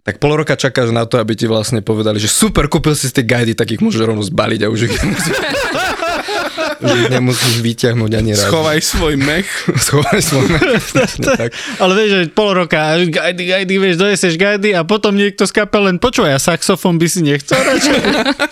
[0.00, 3.20] Tak pol roka čakáš na to, aby ti vlastne povedali, že super, kúpil si tie
[3.20, 4.96] guidy, tak ich môžeš rovno zbaliť a už ich
[6.80, 8.46] ich nemusíš vyťahnuť ani raz.
[8.48, 9.48] Schovaj svoj mech.
[9.86, 10.84] Schovaj svoj mech.
[11.20, 11.50] tak.
[11.80, 15.88] Ale vieš, že pol roka, gajdy, gajdy, vieš, dojeseš gajdy a potom niekto z kapel
[15.88, 17.98] len počúvaj, a saxofón by si nechcel radšej.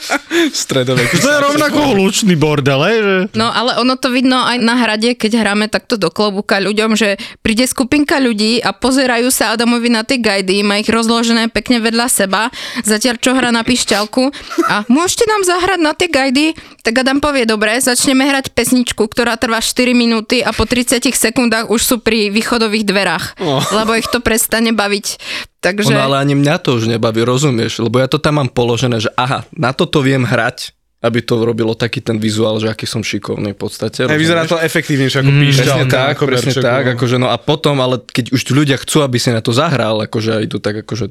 [0.62, 1.08] Stredovek.
[1.18, 3.14] To je rovnako hlučný bordel, hej, že...
[3.34, 7.16] No ale ono to vidno aj na hrade, keď hráme takto do klobúka ľuďom, že
[7.40, 12.06] príde skupinka ľudí a pozerajú sa Adamovi na tie gajdy, má ich rozložené pekne vedľa
[12.10, 12.52] seba,
[12.84, 14.30] zatiaľ čo hrá na pišťalku
[14.68, 16.46] a môžete nám zahrať na tie gajdy,
[16.82, 21.66] tak Adam povie, dobre, začneme hrať pesničku, ktorá trvá 4 minúty a po 30 sekundách
[21.66, 23.58] už sú pri východových dverách, Oh.
[23.74, 25.18] lebo ich to prestane baviť.
[25.58, 25.90] Takže...
[25.90, 27.82] Ono, ale ani mňa to už nebaví, rozumieš?
[27.82, 30.70] Lebo ja to tam mám položené, že aha, na toto viem hrať,
[31.02, 34.06] aby to robilo taký ten vizuál, že aký som šikovný v podstate.
[34.06, 35.90] Aj vyzerá to efektívnejšie ako Presne píšťalka.
[35.90, 36.90] tak, ako presne tak, no.
[36.94, 39.98] akože no a potom, ale keď už tu ľudia chcú, aby si na to zahral,
[40.06, 41.10] akože aj idú tak akože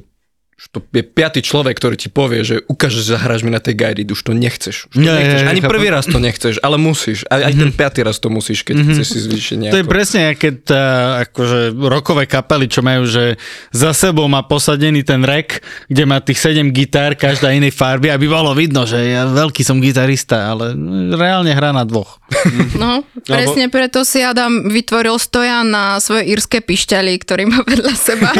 [0.58, 3.78] už to je piatý človek, ktorý ti povie, že ukážeš, že zahráš mi na tej
[3.78, 4.90] guide, už to nechceš.
[4.90, 5.40] Už to Nie, nechceš.
[5.46, 5.70] nie, Ani chápem.
[5.70, 7.22] prvý raz to nechceš, ale musíš.
[7.30, 9.74] Aj, aj ten piatý raz to musíš, keď chceš si zvýšiť nejako.
[9.78, 10.82] To je presne, keď tá,
[11.22, 13.38] akože rokové kapely, čo majú, že
[13.70, 18.26] za sebou má posadený ten rek, kde má tých 7 gitár, každá inej farby, aby
[18.26, 20.74] bolo vidno, že ja veľký som gitarista, ale
[21.14, 22.17] reálne hrá na dvoch.
[22.76, 28.28] No, presne preto si Adam vytvoril stojan na svoje írske pišťaly, ktorý má vedľa seba.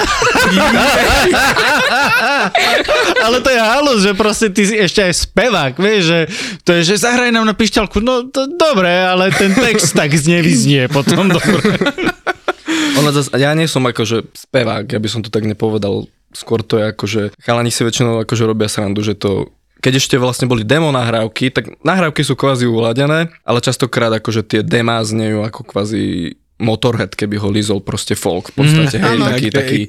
[3.25, 6.19] Ale to je halus, že proste ty si ešte aj spevák, vieš, že
[6.69, 10.93] to je, že zahraj nám na pišťalku, no to dobre, ale ten text tak nevyznie
[10.93, 11.81] potom dobre.
[13.01, 16.05] Ono zas, ja nie som akože spevák, ja by som to tak nepovedal.
[16.37, 20.51] Skôr to je akože, chalani si väčšinou akože robia srandu, že to keď ešte vlastne
[20.51, 25.63] boli demo nahrávky, tak nahrávky sú kvázi uladené, ale častokrát akože tie demá znejú ako
[25.67, 29.25] kvázi motorhead, keby ho lízol proste folk v podstate, mm, hej, áno.
[29.31, 29.55] taký, Hej.
[29.55, 29.81] taký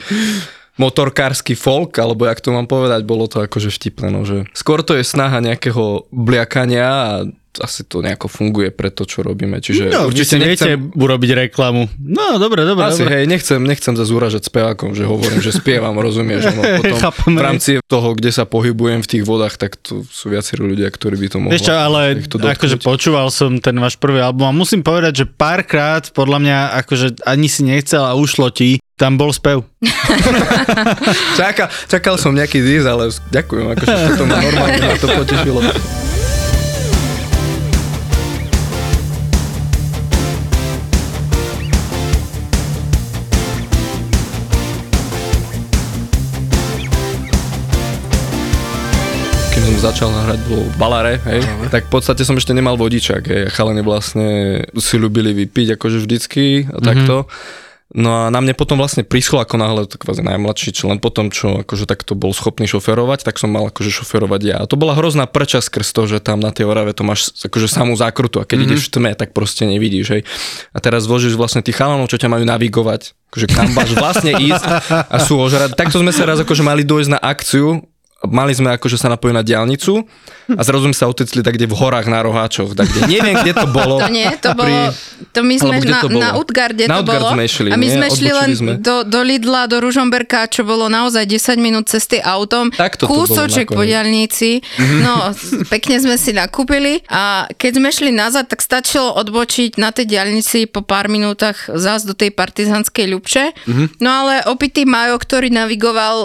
[0.79, 4.95] motorkársky folk, alebo jak to mám povedať, bolo to akože vtipné, no, že skôr to
[4.95, 7.11] je snaha nejakého bliakania a
[7.57, 11.89] asi to nejako funguje pre to, čo robíme, čiže No, určite viete urobiť reklamu.
[11.97, 13.21] No, dobre, dobre, asi, dobre.
[13.21, 16.61] hej, nechcem, nechcem zase uražať spevákom, že hovorím, že spievam, rozumieš, no
[16.93, 20.87] potom v rámci toho, kde sa pohybujem v tých vodách, tak tu sú viacerí ľudia,
[20.93, 21.57] ktorí by to mohli.
[21.57, 26.37] Čo, ale akože počúval som ten váš prvý album a musím povedať, že párkrát podľa
[26.39, 29.63] mňa akože ani si nechcel a ušlo ti, tam bol spev.
[31.39, 35.59] Čakal, čakal som nejaký diz, ale ďakujem, akože to ma normálne ma to potešilo.
[49.79, 54.27] Začal hrať vo balare, hej, tak v podstate som ešte nemal vodičák, hej, chalani vlastne
[54.75, 57.31] si ľubili vypiť akože vždycky a takto.
[57.89, 61.65] No a na mne potom vlastne prischlo ako náhle to kvázi najmladší člen potom, čo
[61.65, 64.57] akože takto bol schopný šoferovať, tak som mal akože šoferovať ja.
[64.61, 67.65] A to bola hrozná prča skrz to, že tam na tej Orave to máš akože
[67.65, 68.75] samú zákrutu a keď mm-hmm.
[68.77, 70.21] ideš v tme, tak proste nevidíš, hej.
[70.69, 74.65] A teraz zložíš vlastne tých chalanov, čo ťa majú navigovať, akože kam máš vlastne ísť
[75.09, 75.73] a sú ožrať.
[75.73, 77.89] Takto sme sa raz akože mali dojsť na akciu,
[78.21, 80.03] mali sme akože sa napojiť na diálnicu
[80.49, 83.53] a zrazu sme sa otecli tak kde v horách na roháčoch, tak kde, neviem, kde
[83.53, 83.95] to bolo.
[83.97, 84.91] To nie, to bolo,
[85.29, 86.19] to my sme na, to bolo?
[86.19, 87.29] na Utgarde Na to Utgard bolo.
[87.31, 87.95] sme išli, a my nie?
[87.95, 88.71] sme šli len sme.
[88.75, 92.69] do, do Lidla, do Ružomberka, čo bolo naozaj 10 minút cesty autom.
[92.69, 94.59] Tak to Kúsoček po diaľnici.
[94.99, 95.31] No,
[95.67, 100.65] pekne sme si nakúpili a keď sme šli nazad, tak stačilo odbočiť na tej diaľnici
[100.65, 103.43] po pár minútach zás do tej partizanskej ľubče.
[103.63, 103.85] Mhm.
[103.97, 106.15] No ale opitý Majo, ktorý navigoval,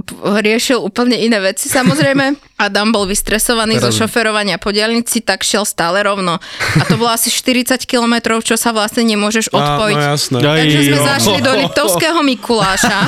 [0.00, 1.68] p- riešil úplne iné veci.
[1.68, 2.34] Samozrejme,
[2.66, 6.40] Adam bol vystresovaný Teraz- zo šoferovania po diaľnici, tak šiel stále rovno.
[6.74, 9.94] A to bolo asi 40 kilometrov, čo sa vlastne nemôžeš odpojiť.
[9.94, 10.38] Á, no jasné.
[10.42, 12.98] Takže sme zašli do Liptovského Mikuláša.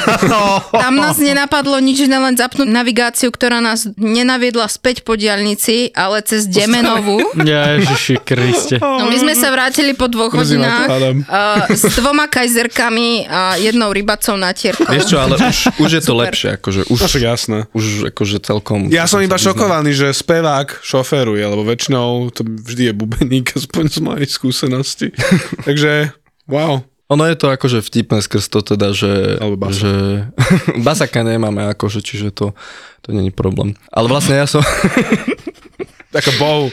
[0.71, 6.47] Tam nás nenapadlo nič, len zapnúť navigáciu, ktorá nás nenaviedla späť po diaľnici, ale cez
[6.47, 7.19] Demenovú.
[7.41, 8.77] Ježiši Kriste.
[8.79, 14.37] No my sme sa vrátili po dvoch hodinách uh, s dvoma kajzerkami a jednou rybacou
[14.37, 14.91] natierkou.
[14.91, 16.23] Vieš čo, ale už, už je to Super.
[16.29, 17.59] lepšie, akože už, No však jasné.
[17.73, 18.91] už akože celkom...
[18.91, 23.99] Ja som iba šokovaný, že spevák šoféruje, lebo väčšinou to vždy je bubeník, aspoň z
[24.03, 25.09] mojej skúsenosti.
[25.67, 26.13] Takže,
[26.51, 26.83] wow.
[27.11, 29.43] Ono je to akože vtipné skrz to teda, že...
[29.43, 29.83] Alebo basa.
[29.83, 29.93] že
[30.87, 32.55] basaka nemáme akože, čiže to,
[33.03, 33.75] to není problém.
[33.91, 34.63] Ale vlastne ja som...
[36.11, 36.71] Taká bohu.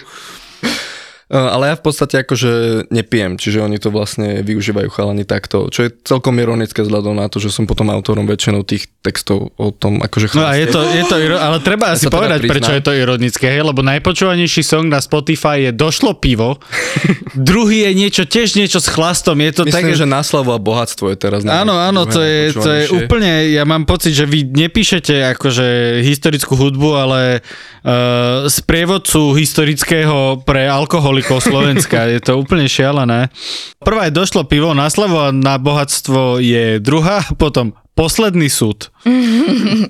[1.27, 2.51] Ale ja v podstate akože
[2.87, 7.43] nepijem, čiže oni to vlastne využívajú chalani takto, čo je celkom ironické vzhľadom na to,
[7.43, 11.03] že som potom autorom väčšinou tých textov o tom akože No a je to, je
[11.03, 12.53] to ale treba asi sa teda povedať, priznám.
[12.55, 13.59] prečo je to ironické, hej?
[13.59, 16.63] lebo najpočúvanejší song na Spotify je Došlo pivo,
[17.35, 19.99] druhý je niečo, tiež niečo s chlastom, je to Myslím, tak...
[19.99, 21.43] že na slavu a bohatstvo je teraz.
[21.43, 26.55] Áno, áno, to je, to je úplne, ja mám pocit, že vy nepíšete akože historickú
[26.55, 30.71] hudbu, ale uh, z prievodcu historického pre
[31.17, 32.06] alkoholikov Slovenska.
[32.06, 33.34] Je to úplne šialené.
[33.82, 38.93] Prvá je došlo pivo na slavu a na bohatstvo je druhá, potom posledný súd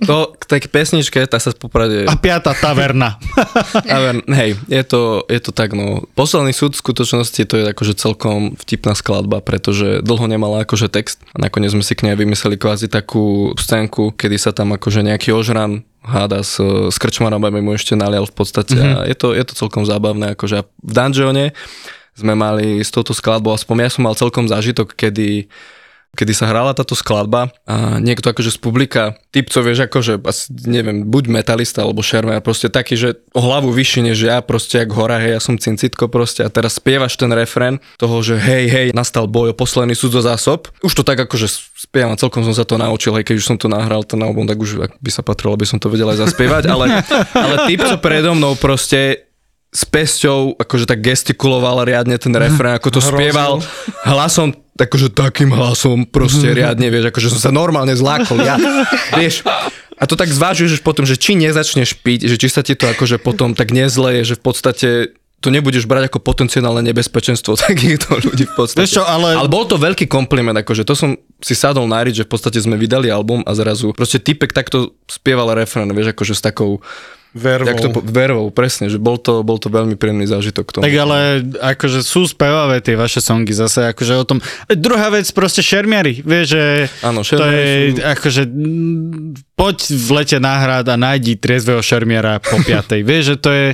[0.07, 2.07] To k tej pesničke, tá sa poprade...
[2.07, 3.19] a piata taverna.
[3.95, 6.07] Ale, hej, je to, je to tak, no.
[6.15, 11.19] Posledný súd v skutočnosti to je akože celkom vtipná skladba, pretože dlho nemala akože text
[11.35, 15.35] a nakoniec sme si k nej vymysleli kvázi takú scénku, kedy sa tam akože nejaký
[15.35, 18.97] ožran háda s, s krčmarom, aby mu ešte nalial v podstate mm-hmm.
[18.97, 21.45] a je to, je to celkom zábavné, akože v dungeone
[22.17, 25.45] sme mali s touto skladbou, aspoň ja som mal celkom zážitok, kedy
[26.17, 31.05] kedy sa hrala táto skladba a niekto akože z publika, typco vieš akože, asi, neviem,
[31.05, 35.21] buď metalista alebo šermer, proste taký, že o hlavu vyšší než ja, proste jak hora,
[35.21, 39.29] hej, ja som cincitko proste a teraz spievaš ten refrén toho, že hej, hej, nastal
[39.29, 40.73] boj o posledný súd zo zásob.
[40.81, 41.45] Už to tak akože
[41.77, 44.57] spievam, celkom som sa to naučil, hej, keď už som to nahral ten album, tak
[44.57, 47.05] už by sa patrilo, aby som to vedel aj zaspievať, ale,
[47.45, 49.26] ale typco predo mnou proste
[49.77, 53.61] s pesťou akože tak gestikuloval riadne ten refrén, ako to spieval.
[54.01, 58.57] Hlasom, akože takým hlasom proste riadne, vieš, akože som sa normálne zlákol, ja,
[59.13, 59.45] vieš,
[59.93, 63.21] a to tak zvážuješ potom, že či nezačneš piť, že či sa ti to akože
[63.21, 64.89] potom tak nezleje, že v podstate
[65.37, 68.81] to nebudeš brať ako potenciálne nebezpečenstvo takýchto ľudí v podstate.
[68.81, 72.25] Vieš čo, ale- ale bol to veľký kompliment, akože to som si sadol náriť, že
[72.25, 76.41] v podstate sme vydali album a zrazu proste typek takto spieval refrén, vieš, akože s
[76.41, 76.81] takou
[77.37, 77.69] Vervou.
[77.69, 80.83] Jak to po, vervou, presne, že bol to, bol to veľmi príjemný zážitok tomu.
[80.83, 84.41] Tak ale akože sú spevavé tie vaše songy zase, akože o tom.
[84.67, 86.63] Druhá vec, proste šermiari, vieš, že
[87.05, 88.41] Áno, to je sú- akože
[89.53, 93.65] poď v lete na hrad a nájdi triezvého šermiara po piatej, vieš, že to je,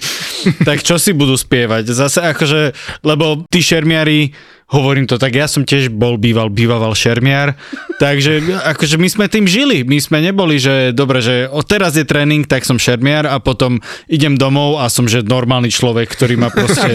[0.64, 1.88] tak čo si budú spievať?
[1.92, 4.32] Zase akože, lebo tí šermiari
[4.74, 7.54] hovorím to tak, ja som tiež bol býval, bývaval šermiar,
[8.02, 8.42] takže
[8.74, 12.66] akože my sme tým žili, my sme neboli, že dobre, že teraz je tréning, tak
[12.66, 13.78] som šermiar a potom
[14.10, 16.90] idem domov a som že normálny človek, ktorý má proste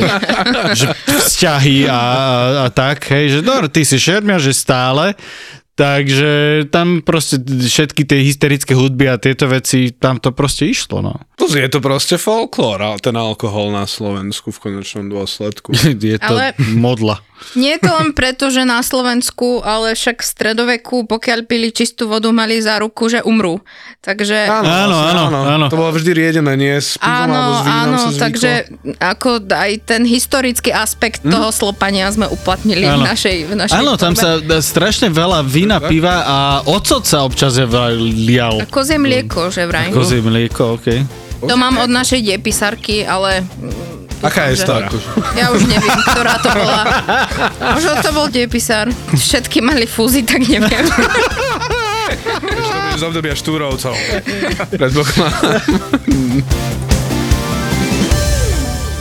[0.75, 2.23] že vzťahy a, a,
[2.65, 5.15] a tak, hej, že no, ty si šermiar, že stále,
[5.79, 11.28] takže tam proste všetky tie hysterické hudby a tieto veci, tam to proste išlo, no.
[11.41, 15.71] Je to proste folklór, ten alkohol na Slovensku v konečnom dôsledku.
[15.97, 17.23] Je to Ale- modla.
[17.55, 22.11] Nie je to len preto, že na Slovensku, ale však v stredoveku, pokiaľ pili čistú
[22.11, 23.63] vodu, mali za ruku, že umrú.
[24.01, 24.51] Takže...
[24.51, 25.67] Áno, vlastne, áno, áno.
[25.71, 28.51] To bolo vždy riedené, nie s pivom alebo Áno, s vínom áno, takže
[28.99, 31.31] ako aj ten historický aspekt Mhm.
[31.31, 33.07] toho slopania sme uplatnili v Áno.
[33.07, 37.55] našej, v našej Áno, tam sa dá strašne veľa vína, piva a ocot sa občas
[37.55, 37.65] je
[38.19, 38.59] lial.
[38.59, 39.95] A kozie mlieko, že vraj.
[39.95, 41.28] Kozie mlieko, okej.
[41.41, 43.43] To mám od našej depisarky, ale...
[43.43, 44.89] mm, Aká je že- stará?
[45.33, 46.83] Ja už neviem, ktorá to bola.
[47.73, 48.91] Možno to bol depisár.
[49.13, 50.87] Všetky mali fúzy, tak neviem.
[52.93, 53.95] Z obdobia štúrovcov.
[54.69, 55.63] Predpokladám.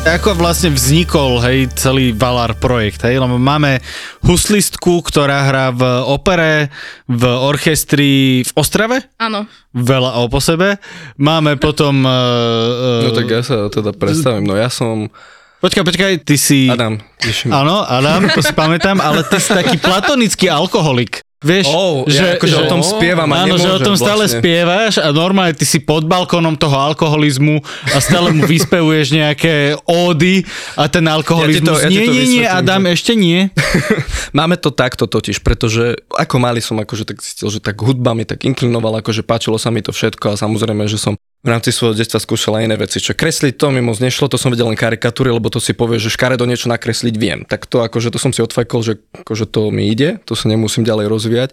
[0.08, 3.84] Ako vlastne vznikol, hej, celý Valar projekt, hej, lebo máme
[4.24, 6.72] huslistku, ktorá hrá v opere,
[7.12, 9.44] v orchestri v Ostrave, Áno.
[9.76, 10.80] veľa o po sebe.
[11.20, 12.08] Máme potom...
[12.08, 15.12] Uh, No tak ja sa teda predstavím, no ja som
[15.60, 16.72] Počkaj, počkaj, ty si...
[16.72, 16.96] Adam.
[17.52, 21.27] Áno, Adam, to si pamätám, ale ty si taký platonický alkoholik.
[21.38, 24.42] Vieš, Oh, ja akože o tom spievam a Áno, že o tom stále vlastne.
[24.42, 30.42] spievaš a normálne ty si pod balkónom toho alkoholizmu a stále mu vyspevuješ nejaké ódy
[30.74, 31.78] a ten alkoholizmus.
[31.78, 33.54] Ja to- ja nie, nie, nie, Adam, že- ešte nie.
[34.34, 38.24] Máme to takto totiž, pretože ako malý som akože tak zistil, že tak hudba mi
[38.24, 41.14] tak inklinovala, akože páčilo sa mi to všetko a samozrejme, že som
[41.48, 44.36] v rámci svojho detstva skúšal aj iné veci, čo kresliť to mi moc nešlo, to
[44.36, 47.48] som vedel len karikatúry, lebo to si povie, že škaredo niečo nakresliť viem.
[47.48, 50.84] Tak to akože to som si odfajkol, že akože to mi ide, to sa nemusím
[50.84, 51.50] ďalej rozvíjať.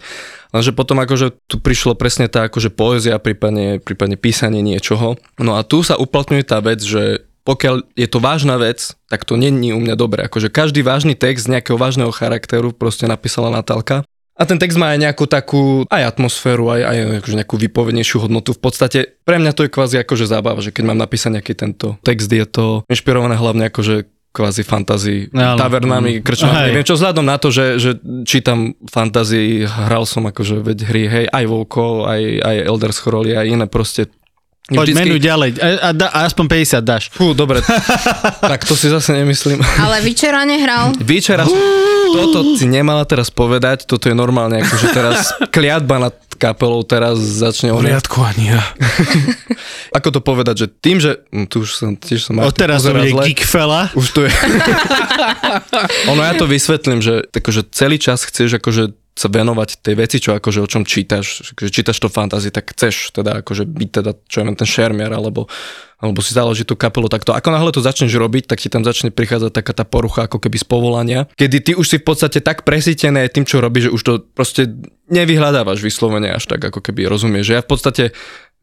[0.50, 5.14] Lenže potom akože tu prišlo presne tá akože poézia, prípadne, prípadne písanie niečoho.
[5.38, 9.38] No a tu sa uplatňuje tá vec, že pokiaľ je to vážna vec, tak to
[9.38, 10.26] není u mňa dobre.
[10.26, 14.02] Akože každý vážny text nejakého vážneho charakteru proste napísala Natálka.
[14.34, 18.50] A ten text má aj nejakú takú, aj atmosféru, aj, aj akože nejakú vypovednejšiu hodnotu.
[18.50, 21.94] V podstate pre mňa to je kvázi akože zábava, že keď mám napísať nejaký tento
[22.02, 25.54] text, je to inšpirované hlavne akože kvázi fantasy Áno.
[25.54, 26.66] tavernami, krčmami, Hej.
[26.74, 27.90] neviem čo, vzhľadom na to, že, že
[28.26, 33.46] čítam fantasy, hral som akože veď hry, hej, aj Volko, aj, aj Elder Scrolls, aj
[33.46, 34.10] iné proste.
[34.64, 35.60] Poď menu ďalej.
[35.60, 37.12] A, a, da, a aspoň 50 dáš.
[37.12, 37.60] Fú, dobre,
[38.52, 39.60] tak to si zase nemyslím.
[39.60, 40.96] Ale večera nehral.
[40.96, 41.44] Vyčera,
[42.16, 47.76] toto si nemala teraz povedať, toto je normálne, akože teraz kliatba nad kapelou teraz začne
[47.76, 48.62] poriadku ani ja.
[49.96, 51.22] Ako to povedať, že tým, že...
[51.30, 52.40] hm, Tu už som, tiež som...
[52.40, 53.22] Pozeral bude zle.
[53.30, 53.92] geekfela.
[53.94, 54.32] Už to je.
[56.10, 60.34] ono ja to vysvetlím, že akože celý čas chceš akože sa venovať tej veci, čo
[60.34, 64.42] akože o čom čítaš, že čítaš to fantasy, tak chceš teda akože byť teda, čo
[64.42, 65.46] ja viem, ten šermier, alebo,
[66.02, 67.30] alebo si založiť tú kapelu takto.
[67.30, 70.58] Ako náhle to začneš robiť, tak ti tam začne prichádzať taká tá porucha ako keby
[70.58, 74.02] z povolania, kedy ty už si v podstate tak presítený tým, čo robíš, že už
[74.02, 74.66] to proste
[75.06, 77.54] nevyhľadávaš vyslovene až tak, ako keby rozumieš.
[77.54, 78.04] Že ja v podstate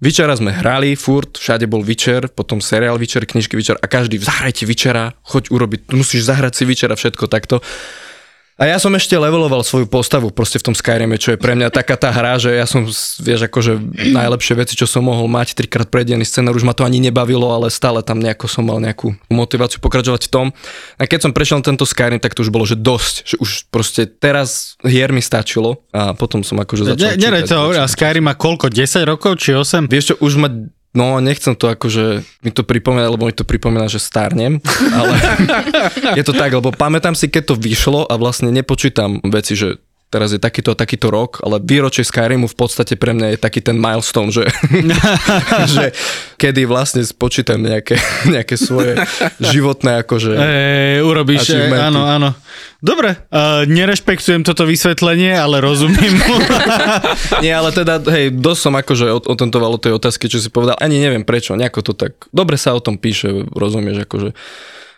[0.02, 4.66] Vyčera sme hrali, furt, všade bol Vyčer, potom seriál Vyčer, knižky Vyčer a každý, zahrajte
[4.66, 7.62] Vyčera, choď urobiť, musíš zahrať si Vyčera, všetko takto.
[8.62, 11.74] A ja som ešte leveloval svoju postavu proste v tom Skyrime, čo je pre mňa
[11.74, 12.86] taká tá hra, že ja som,
[13.18, 13.74] vieš, akože
[14.14, 17.74] najlepšie veci, čo som mohol mať, trikrát predený scenár, už ma to ani nebavilo, ale
[17.74, 20.48] stále tam nejako som mal nejakú motiváciu pokračovať v tom.
[21.02, 24.06] A keď som prešiel tento Skyrim, tak to už bolo, že dosť, že už proste
[24.06, 28.38] teraz hier mi stačilo a potom som akože začal Ne, čítať to a Skyrim má
[28.38, 28.70] koľko?
[28.70, 29.90] 10 rokov či 8?
[29.90, 30.54] Vieš čo, už ma,
[30.92, 34.60] no nechcem to akože, mi to pripomína, lebo mi to pripomína, že starnem,
[34.92, 35.14] ale
[36.20, 39.80] je to tak, lebo pamätám si, keď to vyšlo a vlastne nepočítam veci, že
[40.12, 43.64] teraz je takýto a takýto rok, ale výročie Skyrimu v podstate pre mňa je taký
[43.64, 44.44] ten milestone, že,
[45.74, 45.96] že
[46.36, 47.96] kedy vlastne spočítam nejaké,
[48.28, 49.00] nejaké svoje
[49.40, 50.36] životné akože...
[50.36, 52.36] Ej, urobíš, áno, áno.
[52.84, 56.36] Dobre, uh, nerešpektujem toto vysvetlenie, ale rozumiem mu.
[57.46, 60.76] Nie, ale teda, hej, dosť som akože otentoval o tej otázky, čo si povedal.
[60.82, 62.18] Ani neviem prečo, nejako to tak...
[62.34, 64.34] Dobre sa o tom píše, rozumieš, akože...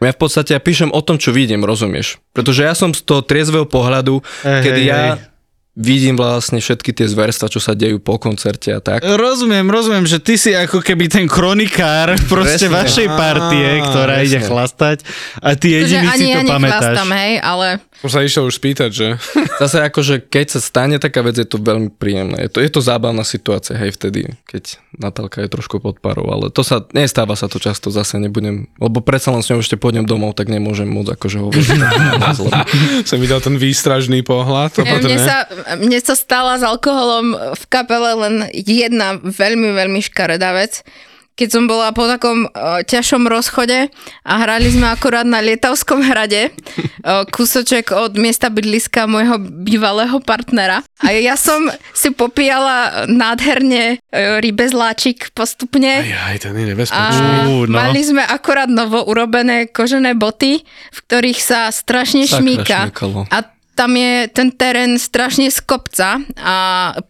[0.03, 2.19] Ja v podstate ja píšem o tom, čo vidím, rozumieš?
[2.31, 5.31] Pretože ja som z toho triezvého pohľadu, Hej, kedy hej, ja hej.
[5.73, 9.01] vidím vlastne všetky tie zverstva, čo sa dejú po koncerte a tak.
[9.01, 12.77] rozumiem, rozumiem, že ty si ako keby ten kronikár proste Presne.
[12.77, 14.27] vašej partie, ktorá presne.
[14.27, 14.97] ide chlastať
[15.39, 16.61] a ty Takže jediný si ja to pamätáš.
[16.61, 17.67] nechlastam, hej, ale
[18.03, 19.07] Som sa išiel už spýtať, že?
[19.63, 22.35] Zase akože, keď sa stane taká vec, je to veľmi príjemné.
[22.45, 26.51] Je to, je to zábavná situácia, hej, vtedy, keď Natálka je trošku pod parou, ale
[26.51, 30.03] to sa, nestáva sa to často, zase nebudem, lebo predsa len s ňou ešte pôjdem
[30.03, 31.79] domov, tak nemôžem moc akože hovoriť.
[33.07, 34.83] Som mi dal ten výstražný pohľad.
[34.83, 35.37] Ja, mne, sa,
[35.79, 40.83] mne sa stala s alkoholom v kapele len jedna veľmi, veľmi škaredá vec.
[41.33, 43.89] Keď som bola po takom uh, ťažšom rozchode
[44.21, 50.85] a hrali sme akurát na Lietavskom hrade, uh, kúsoček od miesta bydliska môjho bývalého partnera.
[51.01, 56.05] A ja som si popíjala nádherne uh, rybezláčik postupne.
[56.05, 57.29] Aj, aj, ten je A nebezpečný.
[57.49, 57.81] Ú, no.
[57.81, 62.79] mali sme akorát novo urobené kožené boty, v ktorých sa strašne Sakra šmíka.
[63.33, 66.55] A tam je ten terén strašne z kopca a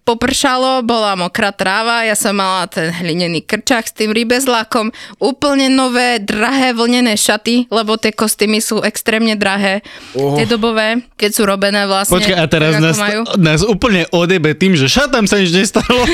[0.07, 6.23] popršalo, bola mokrá tráva, ja som mala ten hlinený krčák s tým rybezlákom, úplne nové,
[6.23, 9.83] drahé vlnené šaty, lebo tie kostýmy sú extrémne drahé,
[10.15, 10.39] oh.
[10.39, 12.15] tie dobové, keď sú robené vlastne.
[12.15, 13.27] Počkaj, a teraz nás, majú.
[13.35, 16.07] nás úplne odebe tým, že šatám sa nič nestalo.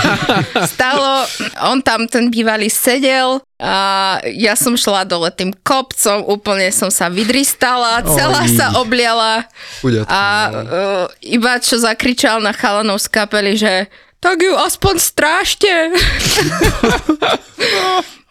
[0.72, 1.24] Stalo,
[1.64, 3.74] on tam ten bývalý sedel a
[4.22, 8.54] ja som šla dole tým kopcom, úplne som sa vydristala, celá Oj.
[8.54, 9.50] sa obliala
[9.82, 13.90] Chuďatko, a uh, iba čo zakričal na chalanov z kapely, že
[14.22, 15.70] tak ju aspoň strážte.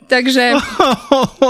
[0.08, 0.56] Takže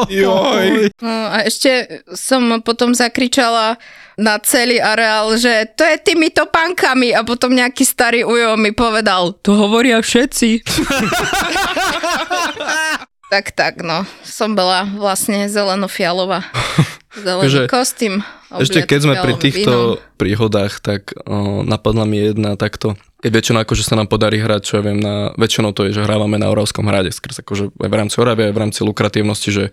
[0.10, 0.90] Joj.
[0.98, 3.78] no, a ešte som potom zakričala
[4.18, 9.38] na celý areál, že to je tými topánkami a potom nejaký starý ujo mi povedal,
[9.46, 10.66] to hovoria všetci.
[13.28, 14.08] tak, tak, no.
[14.24, 16.48] Som bola vlastne zeleno-fialová.
[17.18, 18.14] Zelený Takže kostým.
[18.54, 20.16] Ešte keď sme pri týchto vínom.
[20.22, 22.94] príhodách, tak o, napadla mi jedna takto.
[23.26, 26.06] Keď väčšinou akože sa nám podarí hrať, čo ja viem, na, väčšinou to je, že
[26.06, 29.64] hrávame na Oravskom hrade, skrz akože aj v rámci Oravy, aj v rámci lukratívnosti, že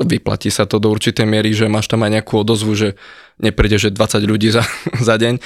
[0.00, 2.88] vyplatí sa to do určitej miery, že máš tam aj nejakú odozvu, že
[3.40, 4.64] nepríde, že 20 ľudí za,
[5.08, 5.40] za deň,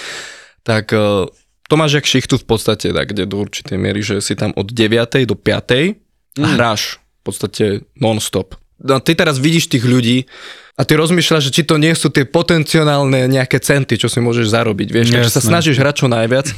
[0.67, 1.31] tak o,
[1.71, 4.67] to máš jak šichtu v podstate, tak, kde do určitej miery, že si tam od
[4.67, 5.31] 9.
[5.31, 6.43] do 5.
[6.43, 7.65] a hráš podstate
[7.97, 8.61] non-stop.
[8.85, 10.29] No, ty teraz vidíš tých ľudí
[10.77, 14.51] a ty rozmýšľaš, že či to nie sú tie potenciálne nejaké centy, čo si môžeš
[14.51, 16.51] zarobiť, vieš, takže sa snažíš hrať čo najviac.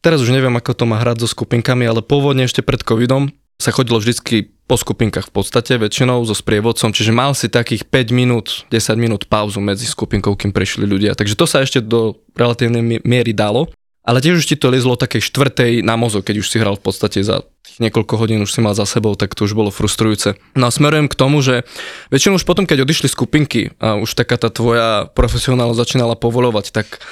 [0.00, 3.72] Teraz už neviem, ako to má hrať so skupinkami, ale pôvodne ešte pred covidom sa
[3.72, 8.46] chodilo vždycky po skupinkách v podstate väčšinou so sprievodcom, čiže mal si takých 5 minút,
[8.68, 11.14] 10 minút pauzu medzi skupinkou, kým prišli ľudia.
[11.14, 13.70] Takže to sa ešte do relatívnej miery dalo.
[14.06, 16.84] Ale tiež už ti to liezlo takej štvrtej na mozog, keď už si hral v
[16.86, 20.38] podstate za tých niekoľko hodín už si mal za sebou, tak to už bolo frustrujúce.
[20.54, 21.66] No a smerujem k tomu, že
[22.14, 27.02] väčšinou už potom, keď odišli skupinky a už taká tá tvoja profesionálnosť začínala povolovať, tak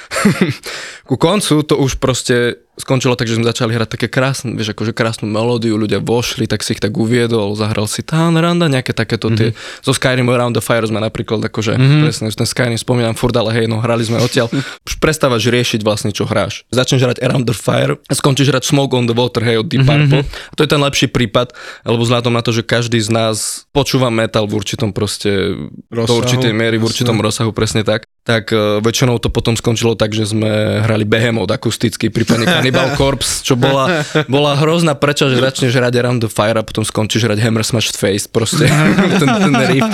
[1.10, 4.90] ku koncu to už proste skončilo tak, že sme začali hrať také krásne, vieš, akože
[4.90, 9.30] krásnu melódiu, ľudia vošli, tak si ich tak uviedol, zahral si Tán Randa, nejaké takéto
[9.30, 9.84] tie, mm-hmm.
[9.86, 12.02] zo Skyrim Around the Fire sme napríklad, akože mm-hmm.
[12.02, 14.50] presne, ten Skyrim spomínam furt, ale hej, no hrali sme odtiaľ.
[14.88, 16.66] Už prestávaš riešiť vlastne, čo hráš.
[16.74, 20.24] Začneš hrať Around the Fire skončíš hrať Smoke on the Water, hej, od Deep Purple.
[20.24, 20.50] Mm-hmm.
[20.50, 21.52] A to je ten lepší prípad,
[21.84, 25.56] lebo vzhľadom na to, že každý z nás počúva metal v určitom proste,
[25.92, 29.92] rozsahu, do určitej miery, v určitom rozsahu, presne tak, tak uh, väčšinou to potom skončilo
[30.00, 34.00] tak, že sme hrali Behemoth akusticky, prípadne Cannibal Corpse, čo bola,
[34.32, 37.92] bola hrozná preča, že začneš hrať Around the Fire a potom skončíš hrať Hammer Smash
[37.92, 38.64] Face, proste
[39.20, 39.84] ten, ten riff.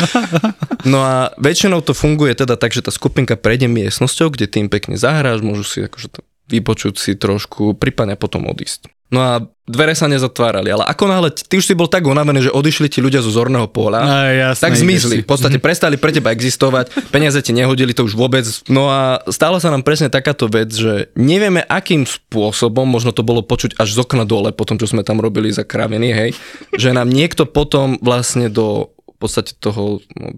[0.86, 4.94] No a väčšinou to funguje teda tak, že tá skupinka prejde miestnosťou, kde tým pekne
[4.94, 6.20] zahráš, môžu si akože to
[6.50, 8.90] vypočuť si trošku, prípadne potom odísť.
[9.10, 12.54] No a dvere sa nezatvárali, ale ako náhle ty už si bol tak unavený, že
[12.54, 15.16] odišli ti ľudia zo zorného pola, Aj, jasné, tak zmizli.
[15.22, 18.46] V podstate prestali pre teba existovať, peniaze ti nehodili to už vôbec.
[18.66, 23.42] No a stala sa nám presne takáto vec, že nevieme akým spôsobom, možno to bolo
[23.46, 26.30] počuť až z okna dole, po tom, čo sme tam robili za kraviny, hej,
[26.74, 30.28] že nám niekto potom vlastne do podstate toho no,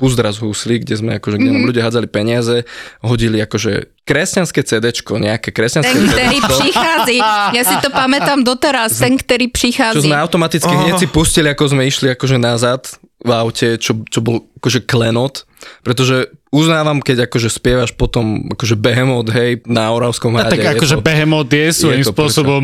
[0.00, 2.64] puzdra z husly, kde sme akože, kde nám ľudia hádzali peniaze,
[3.04, 7.16] hodili akože kresťanské CDčko, nejaké kresťanské Ten, ktorý CDčko, prichází.
[7.52, 10.08] Ja si to pamätám doteraz, ten, ktorý čo prichází.
[10.08, 12.88] sme automaticky hneď si pustili, ako sme išli akože nazad
[13.22, 15.46] v aute, čo, čo bol akože klenot,
[15.86, 20.58] pretože uznávam, keď akože spievaš potom akože Behemoth, hej, na Oravskom A hrade.
[20.58, 22.62] tak je akože to- Behemoth je svojím je spôsobom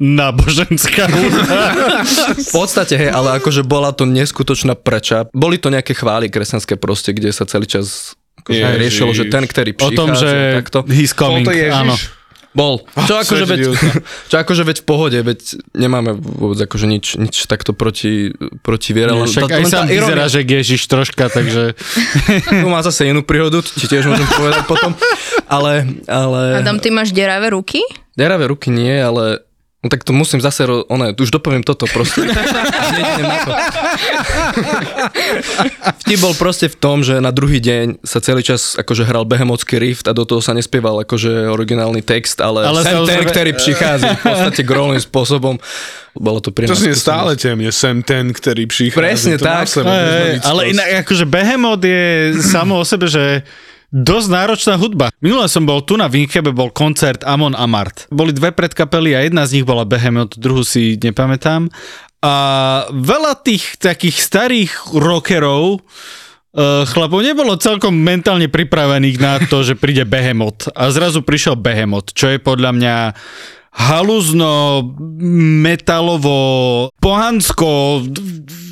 [0.00, 1.76] náboženská hudba.
[2.40, 5.28] V podstate, hej, ale akože bola to neskutočná preča.
[5.30, 8.80] Boli to nejaké chvály kresťanské proste, kde sa celý čas akože Ježiš.
[8.80, 10.78] riešilo, že ten, ktorý O prichádza, tom, že takto.
[10.88, 11.76] he's coming, Bol to Ježiš?
[11.76, 11.96] áno.
[12.50, 12.82] Bol.
[13.06, 13.78] Čo akože, svätý veď,
[14.26, 15.40] čo akože veď v pohode, veď
[15.70, 18.34] nemáme vôbec akože nič, nič takto proti,
[18.66, 19.14] proti viere.
[19.14, 21.78] len Však tá- aj sám vyzerá, že Ježiš troška, takže...
[22.50, 24.98] Tu má zase inú príhodu, či tiež môžem povedať potom.
[25.46, 26.58] Ale, ale...
[26.58, 27.86] Adam, ty máš deravé ruky?
[28.18, 29.46] Deravé ruky nie, ale
[29.80, 32.28] No tak to musím zase, ro- one, už dopoviem toto proste.
[32.28, 32.28] To.
[36.04, 39.80] Vtip bol proste v tom, že na druhý deň sa celý čas akože hral Behemothský
[39.80, 44.20] rift a do toho sa nespieval akože originálny text, ale, Ale sem ten, ktorý prichádza
[44.20, 45.56] v podstate grolným spôsobom.
[46.12, 46.76] Bolo to príjemné.
[46.76, 49.00] To znie stále temne, sem ten, ktorý prichádza.
[49.00, 49.64] Presne to tak.
[49.64, 53.48] sebe, hej, ale inak akože Behemoth je samo o sebe, že
[53.90, 55.10] dosť náročná hudba.
[55.18, 58.06] Minule som bol tu na Winchebe, bol koncert Amon Amart.
[58.14, 61.68] Boli dve predkapely a jedna z nich bola Behemoth, druhú si nepamätám.
[62.22, 62.34] A
[62.94, 70.06] veľa tých takých starých rockerov uh, chlapov nebolo celkom mentálne pripravených na to, že príde
[70.06, 70.70] Behemoth.
[70.76, 72.96] A zrazu prišiel Behemoth, čo je podľa mňa
[73.70, 74.82] haluzno,
[75.62, 78.04] metalovo, pohansko,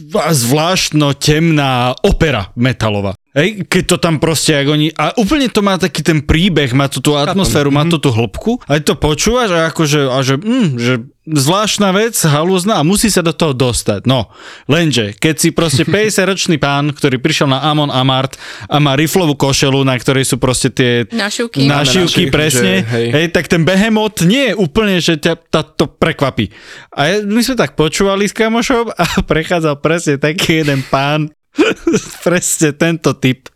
[0.09, 3.18] a zvláštno temná opera metalová.
[3.37, 6.89] Hej, keď to tam proste, ak oni, a úplne to má taký ten príbeh, má
[6.89, 10.41] tú, tú atmosféru, má tú tú hĺbku, a ty to počúvaš a akože, a že,
[10.41, 10.95] mm, že
[11.29, 14.09] zvláštna vec, halúzna a musí sa do toho dostať.
[14.09, 14.33] No,
[14.65, 19.85] lenže, keď si proste 50-ročný pán, ktorý prišiel na Amon Amart a má riflovú košelu,
[19.85, 21.69] na ktorej sú proste tie Našivky.
[21.69, 23.09] našivky, presne, že hej.
[23.13, 26.49] hej, tak ten behemoth nie je úplne, že ťa tá, to prekvapí.
[26.97, 31.29] A my sme tak počúvali s kamošom a prechádzal presne taký jeden pán,
[32.27, 33.49] presne tento typ.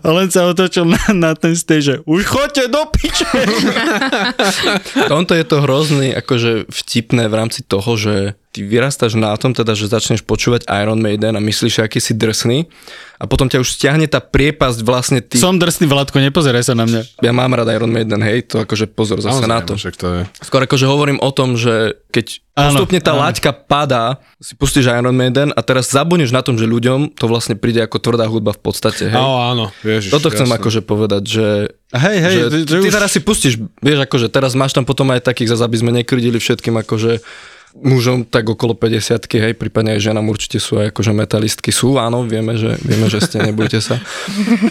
[0.00, 3.28] A len sa otočil na, na ten že už choďte do piče.
[5.12, 9.78] Tomto je to hrozný, akože vtipné v rámci toho, že ty vyrastáš na tom, teda,
[9.78, 12.66] že začneš počúvať Iron Maiden a myslíš, aký si drsný
[13.20, 15.38] a potom ťa už stiahne tá priepasť vlastne ty...
[15.38, 17.22] Som drsný, Vládko, nepozeraj sa na mňa.
[17.22, 19.78] Ja mám rád Iron Maiden, hej, to akože pozor zase na to.
[19.78, 20.22] Však to je.
[20.42, 23.22] Skôr akože hovorím o tom, že keď Áno, postupne tá áno.
[23.22, 27.54] laťka padá, si pustíš Iron Maiden a teraz zabudneš na tom, že ľuďom to vlastne
[27.54, 29.20] príde ako tvrdá hudba v podstate, hej.
[29.20, 30.58] Áno, áno, ježiš, Toto chcem jasné.
[30.58, 31.46] akože povedať, že,
[31.90, 32.94] Hej, hej, že ty, ty už...
[32.94, 36.38] teraz si pustíš, vieš, akože teraz máš tam potom aj takých, zase aby sme nekrydili
[36.40, 37.20] všetkým akože
[37.76, 41.70] mužom tak okolo 50 hej, prípadne aj ženám určite sú aj akože metalistky.
[41.70, 44.02] Sú, áno, vieme, že, vieme, že ste, nebojte sa.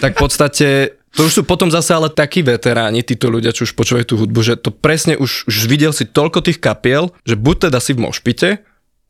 [0.04, 0.68] tak v podstate,
[1.16, 4.40] to už sú potom zase ale takí veteráni, títo ľudia, čo už počúvajú tú hudbu,
[4.44, 8.04] že to presne už, už videl si toľko tých kapiel, že buď teda si v
[8.04, 8.48] mošpite,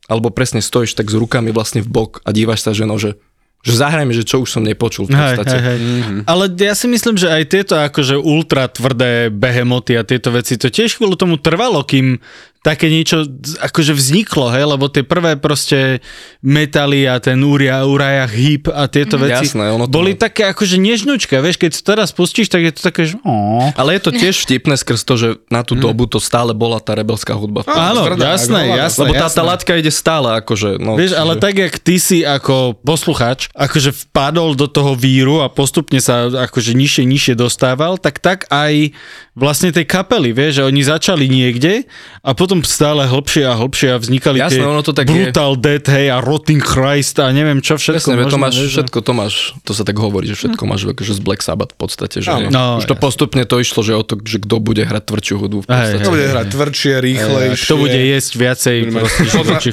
[0.07, 3.15] alebo presne stojíš tak s rukami vlastne v bok a dívaš sa, že no, že,
[3.61, 5.55] že zahrajme, že čo už som nepočul v Hej, podstate.
[5.55, 5.79] hej, hej.
[5.79, 6.21] Mm-hmm.
[6.25, 10.67] Ale ja si myslím, že aj tieto akože ultra tvrdé behemoty a tieto veci, to
[10.67, 12.19] tiež chvíľu tomu trvalo, kým
[12.61, 13.25] také niečo
[13.59, 15.97] akože vzniklo, hej, lebo tie prvé proste
[16.39, 19.21] metaly a ten Uria, Uriah Heep a tieto Mhm.
[19.23, 22.61] veci Jasné, ono to boli má- také akože nežnučké, vieš, keď to teraz pustíš, tak
[22.61, 23.65] je to také, že ó.
[23.73, 26.93] Ale je to tiež vtipné skrz to, že na tú dobu to stále bola tá
[26.93, 27.65] rebelská hudba.
[27.65, 29.41] Áno, tvrdá, jasné, ako jasné, Lebo tá, tá jasné.
[29.43, 30.69] latka ide stále, akože...
[30.77, 35.41] No, Vieš, ale čiže- tak, jak ty si ako posluchač, akože vpadol do toho víru
[35.41, 38.93] a postupne sa akože nižšie, nižšie dostával, tak tak aj
[39.31, 41.87] vlastne tej kapely, vieš, že oni začali niekde
[42.19, 45.31] a potom stále hlbšie a hlbšie a vznikali Jasné, tie ono to tak je.
[45.31, 48.11] Brutal Death, hej, a Rotting Christ a neviem čo všetko.
[48.11, 50.63] Presne, to možné, máš, vieš, že- všetko to máš, to sa tak hovorí, že všetko
[50.67, 52.51] máš akože z Black Sabbath v podstate, že Áno.
[52.51, 55.59] No, už to postupne to išlo, že o to, že kto bude hrať tvrdšiu hudbu
[55.63, 56.03] v Hej, podstate.
[56.03, 57.65] To bude hrať tvrdšie, rýchlejšie.
[57.71, 58.75] Kto bude jesť viacej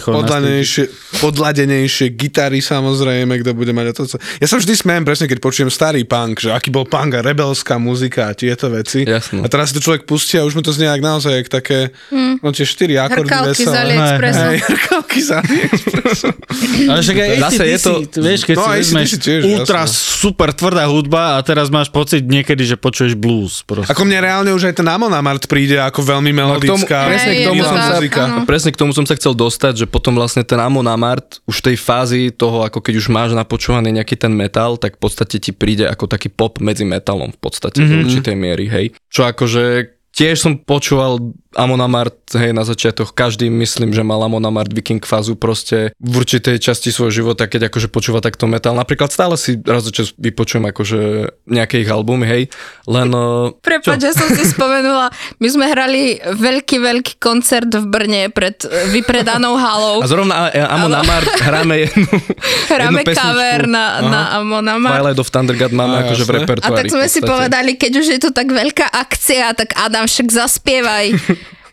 [0.07, 0.85] podladenejšie,
[1.19, 4.03] podladenejšie gitary samozrejme, kto bude mať a to.
[4.39, 7.77] Ja sa vždy smejem presne, keď počujem starý punk, že aký bol punk a rebelská
[7.77, 9.03] muzika a tieto veci.
[9.03, 9.43] Jasno.
[9.43, 11.91] A teraz si to človek pustí a už mu to znie jak naozaj jak také,
[12.39, 13.79] no tie štyri akordy Hrkalky z veselé.
[13.91, 14.45] AliExpressu.
[14.45, 16.29] Hej, hrkalky z AliExpressu.
[16.91, 19.99] Ale však aj Zase je to- vieš, keď No, si vezmeš tiež, ultra jasné.
[20.17, 23.61] super tvrdá hudba a teraz máš pocit niekedy, že počuješ blues.
[23.61, 23.89] Proste.
[23.89, 26.99] Ako mne reálne už aj ten Amon Amart príde ako veľmi No, k tomu, melodická.
[27.05, 29.87] presne, k tomu to som tak, sa, presne k tomu som sa chcel dostať, že
[29.87, 33.91] potom vlastne ten Amon Amart už v tej fázi toho, ako keď už máš napočúvaný
[33.93, 37.81] nejaký ten metal, tak v podstate ti príde ako taký pop medzi metalom v podstate
[37.81, 37.91] mm-hmm.
[37.91, 38.87] do určitej miery, hej.
[39.09, 41.23] Čo akože tiež som počúval
[41.55, 46.13] Amon Amart, hej, na začiatok, každý myslím, že mal Amon Amart Viking fázu proste v
[46.13, 48.75] určitej časti svojho života, keď akože počúva takto metal.
[48.75, 51.01] Napríklad stále si raz za čas vypočujem akože
[51.47, 52.43] nejaké ich albumy, hej,
[52.85, 53.09] len...
[53.09, 55.09] eh, Prepač, že som si spomenula,
[55.39, 60.03] my sme hrali veľký, veľký koncert v Brne pred e, vypredanou halou.
[60.03, 60.91] A zrovna a- Amon.
[60.91, 62.11] Amart hráme jednu,
[62.75, 64.99] Hráme jednu cover na, na Amon Amart.
[64.99, 66.35] Twilight of Thunder God máme Á, akože v jasné.
[66.35, 66.77] A repertoári.
[66.77, 71.07] tak sme si povedali, keď už je to tak veľká akcia, tak Adam však zaspievaj.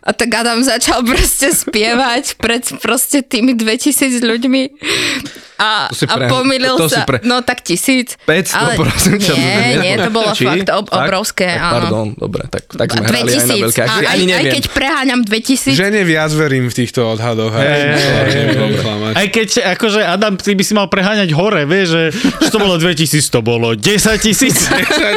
[0.06, 4.62] A tak Adam začal proste spievať pred proste tými 2000 ľuďmi.
[5.56, 7.08] A, To si a pre- pomýlil to si sa.
[7.08, 8.20] pre- No tak tisíc.
[8.28, 9.32] 500, prosím ťa.
[9.32, 10.44] Nie, nie, to bolo Či?
[10.44, 11.48] fakt ob- obrovské.
[11.48, 11.72] Tak, áno.
[11.80, 13.64] Pardon, dobre, tak, tak sme hrali aj na 2000.
[13.64, 17.56] veľké A aj, Ani aj keď preháňam 2000, Žene viac verím v týchto odhadoch.
[17.56, 22.02] Hey, hey, hey, Aj keď, akože Adam, ty by si mal preháňať hore, vieš, že,
[22.46, 23.80] to bolo 2000, to bolo 10
[24.18, 24.56] tisíc.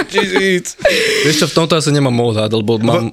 [0.07, 0.65] tisíc.
[1.23, 3.11] Vieš čo, v tomto asi nemám odhad, lebo mám...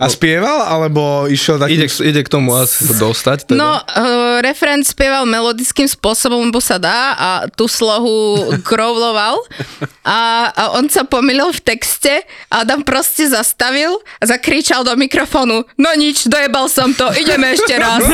[0.00, 1.76] A spieval, alebo išiel taký...
[1.76, 3.52] Ide, ide k tomu asi sa dostať.
[3.52, 3.60] Teda.
[3.60, 9.36] No, uh, referent spieval melodickým spôsobom, bo sa dá a tú slohu krovloval
[10.00, 15.64] a, a on sa pomýlil v texte a Adam proste zastavil a zakričal do mikrofónu
[15.76, 18.04] no nič, dojebal som to, ideme ešte raz.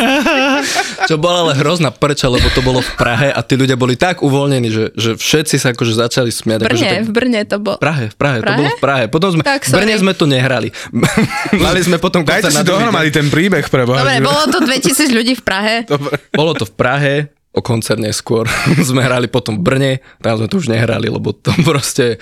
[1.11, 4.27] Čo bola ale hrozná prča, lebo to bolo v Prahe a tí ľudia boli tak
[4.27, 6.59] uvoľnení, že, že všetci sa akože začali V smiať.
[6.67, 7.77] Akože Brne, tak, v Brne to bolo.
[7.77, 8.59] v Prahe, v Prahe, to Prahe?
[8.59, 9.05] bolo v Prahe.
[9.07, 10.69] Potom sme, Tak, v Brne sme to nehrali.
[11.77, 14.01] Mali sme potom Dajte koncert si na druhý dohromady ten príbeh pre Boha.
[14.01, 15.85] Dobre, bolo to 2000 ľudí v Prahe.
[16.41, 17.15] Bolo to v Prahe,
[17.53, 18.49] o koncert neskôr.
[18.89, 19.93] sme hrali potom v Brne,
[20.25, 22.17] tam sme to už nehrali, lebo to proste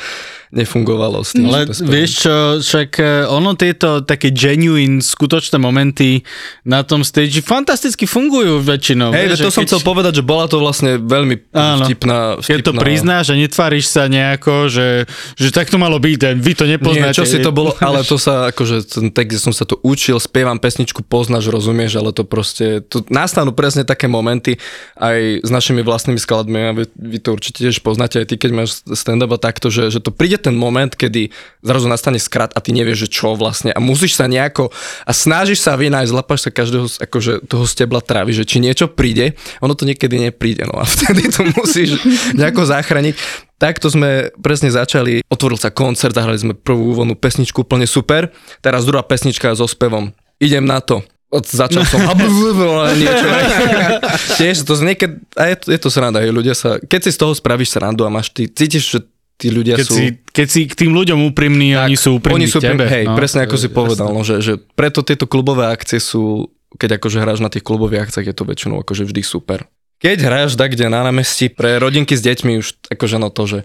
[0.55, 1.51] nefungovalo s tým.
[1.51, 6.23] Ale to vieš čo, však e, ono tieto také genuine, skutočné momenty
[6.63, 9.11] na tom stage fantasticky fungujú väčšinou.
[9.11, 11.85] Hej, to som keď- chcel povedať, že bola to vlastne veľmi Áno.
[11.85, 12.49] vtipná, vtipná...
[12.55, 16.65] Keď to priznáš a netváriš sa nejako, že, že tak to malo byť, vy to
[16.65, 17.19] Nie, nepoznáte.
[17.19, 20.57] čo si to bolo, ale to sa, akože ten text, som sa to učil, spievam
[20.63, 24.57] pesničku, poznáš, rozumieš, ale to proste, tu nastanú presne také momenty
[24.95, 28.51] aj s našimi vlastnými skladbami a vy, vy to určite tiež poznáte aj ty, keď
[28.55, 31.33] máš stand-up a takto, že, že to príde ten moment, kedy
[31.65, 34.69] zrazu nastane skrat a ty nevieš, že čo vlastne a musíš sa nejako
[35.09, 39.33] a snažíš sa vynájsť, zlapáš sa každého akože toho stebla trávy, že či niečo príde,
[39.65, 41.97] ono to niekedy nepríde, no a vtedy to musíš
[42.37, 43.17] nejako zachrániť.
[43.55, 48.29] Takto sme presne začali, otvoril sa koncert, zahrali sme prvú úvodnú pesničku, úplne super,
[48.61, 50.13] teraz druhá pesnička so spevom.
[50.43, 51.01] Idem na to.
[51.35, 51.99] Od, začal som
[53.03, 53.27] niečo.
[54.39, 57.19] Tiež to niekedy, a je to, je to sranda, hej, ľudia sa, keď si z
[57.19, 58.99] toho spravíš srandu a máš, ty cítiš, že
[59.45, 59.95] tí ľudia Keď sú...
[60.01, 62.89] si, keď si k tým ľuďom úprimní, oni sú úprimní Oni sú tebe.
[62.89, 63.13] hej, no.
[63.13, 66.49] presne ako si povedal, no, že, že preto tieto klubové akcie sú,
[66.81, 69.69] keď akože hráš na tých klubových akciách, je to väčšinou akože vždy super.
[70.01, 73.59] Keď hráš tak, kde na námestí pre rodinky s deťmi už akože no to, že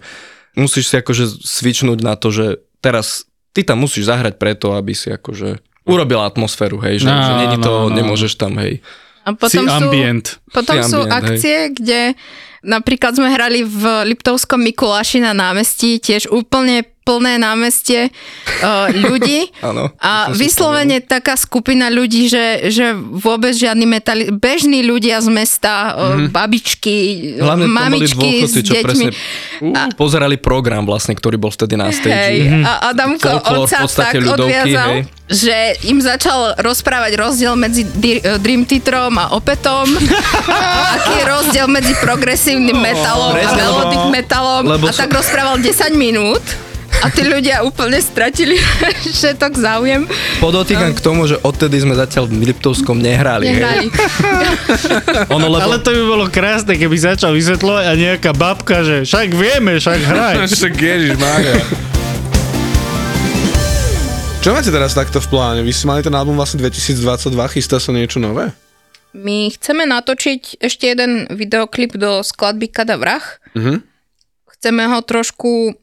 [0.60, 3.24] musíš si akože svičnúť na to, že teraz
[3.56, 7.56] ty tam musíš zahrať preto, aby si akože urobil atmosféru, hej, že, No, že není
[7.60, 7.96] to, no, no.
[7.96, 8.84] nemôžeš tam, hej.
[9.24, 10.26] A Si potom sú, ambient.
[10.50, 11.18] potom Si sú ambient, hej.
[11.18, 12.00] akcie, kde
[12.64, 18.12] napríklad sme hrali v Liptovskom Mikuláši na námestí, tiež úplne plné námestie
[18.60, 19.50] uh, ľudí.
[19.68, 24.22] Áno, A vyslovene taká skupina ľudí, že, že vôbec žiadni metali...
[24.30, 26.28] Bežní ľudia z mesta, mm-hmm.
[26.30, 27.42] babičky, Mhm.
[27.42, 28.84] Hlavne mamičky dôchodci, s čo deťmi.
[28.84, 32.12] presne uh, pozerali program vlastne, ktorý bol vtedy na stage.
[32.12, 35.00] Hej, a Adamko od v podstate tak ľudovky, odviazal, hej.
[35.26, 39.86] že im začal rozprávať rozdiel medzi Di- Dream Theaterom a Opetom.
[40.94, 44.62] aký je rozdiel medzi progresívnym metalom a presne, lebo- melodic metalom.
[44.66, 46.42] lebo a tak rozprával 10 minút.
[47.00, 48.60] A tí ľudia úplne stratili
[49.16, 50.04] všetok záujem.
[50.36, 53.48] Podotýkam k tomu, že odtedy sme zatiaľ v Liptovskom nehrali.
[53.48, 53.88] Nehrali.
[55.34, 59.32] Ono, lebo Ale to by bolo krásne, keby začal vysvetľovať a nejaká babka, že však
[59.32, 60.34] vieme, však hraj.
[60.60, 61.56] Však ježiš, Mária.
[64.44, 65.60] Čo máte teraz takto v pláne?
[65.64, 68.52] Vy ste mali ten album vlastne 2022, chystá sa niečo nové?
[69.16, 73.40] My chceme natočiť ešte jeden videoklip do skladby Kadavrach.
[73.56, 73.88] Mhm.
[74.60, 75.80] Chceme ho trošku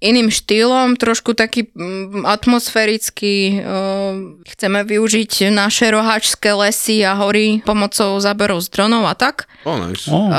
[0.00, 3.60] iným štýlom, trošku taký mm, atmosférický.
[3.60, 4.12] eh,
[4.48, 9.44] Chceme využiť naše roháčské lesy a hory pomocou záberov z dronov a tak.
[9.68, 10.08] Oh, nice.
[10.08, 10.32] Oh.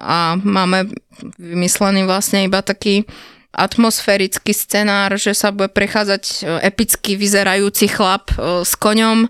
[0.00, 0.88] A máme
[1.36, 3.04] vymyslený vlastne iba taký
[3.52, 8.32] atmosférický scenár, že sa bude prechádzať eh, epicky vyzerajúci chlap
[8.64, 9.28] s koňom.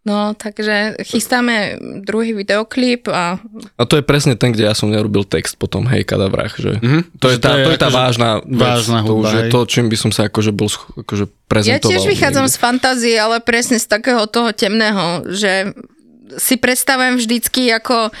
[0.00, 3.36] No, takže chystáme druhý videoklip a
[3.76, 7.20] A to je presne ten, kde ja som nerobil text potom, hej, kadavrach, že Mhm.
[7.20, 9.28] to, je Že tá, to je to je tá akože vážna vec, vážna to už
[9.30, 11.84] je to, čím by som sa akože bol akože Ja prezentoval.
[11.86, 12.56] tiež vychádzam niekde.
[12.56, 15.76] z fantázie, ale presne z takého toho temného, že
[16.32, 18.12] si predstavujem vždycky, ako uh,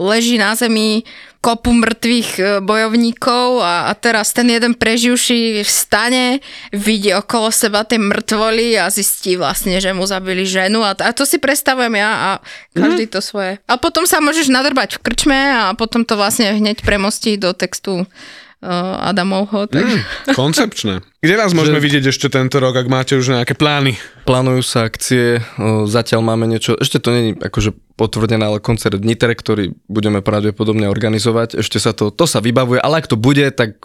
[0.00, 1.02] leží na zemi
[1.46, 6.42] kopu mŕtvych uh, bojovníkov a, a teraz ten jeden preživší vstane,
[6.74, 11.22] vidí okolo seba tie mŕtvoly a zistí vlastne, že mu zabili ženu a, a to
[11.22, 12.30] si predstavujem ja a
[12.74, 13.62] každý to svoje.
[13.70, 18.10] A potom sa môžeš nadrbať v krčme a potom to vlastne hneď premostí do textu
[18.64, 19.68] Adamovho.
[19.68, 19.84] Tak...
[20.32, 21.04] Koncepčné.
[21.24, 24.00] Kde vás môžeme vidieť ešte tento rok, ak máte už nejaké plány?
[24.24, 25.44] Plánujú sa akcie,
[25.84, 30.88] zatiaľ máme niečo, ešte to není akože potvrdené, ale koncert v Nitre, ktorý budeme pravdepodobne
[30.88, 33.76] organizovať, ešte sa to, to sa vybavuje, ale ak to bude, tak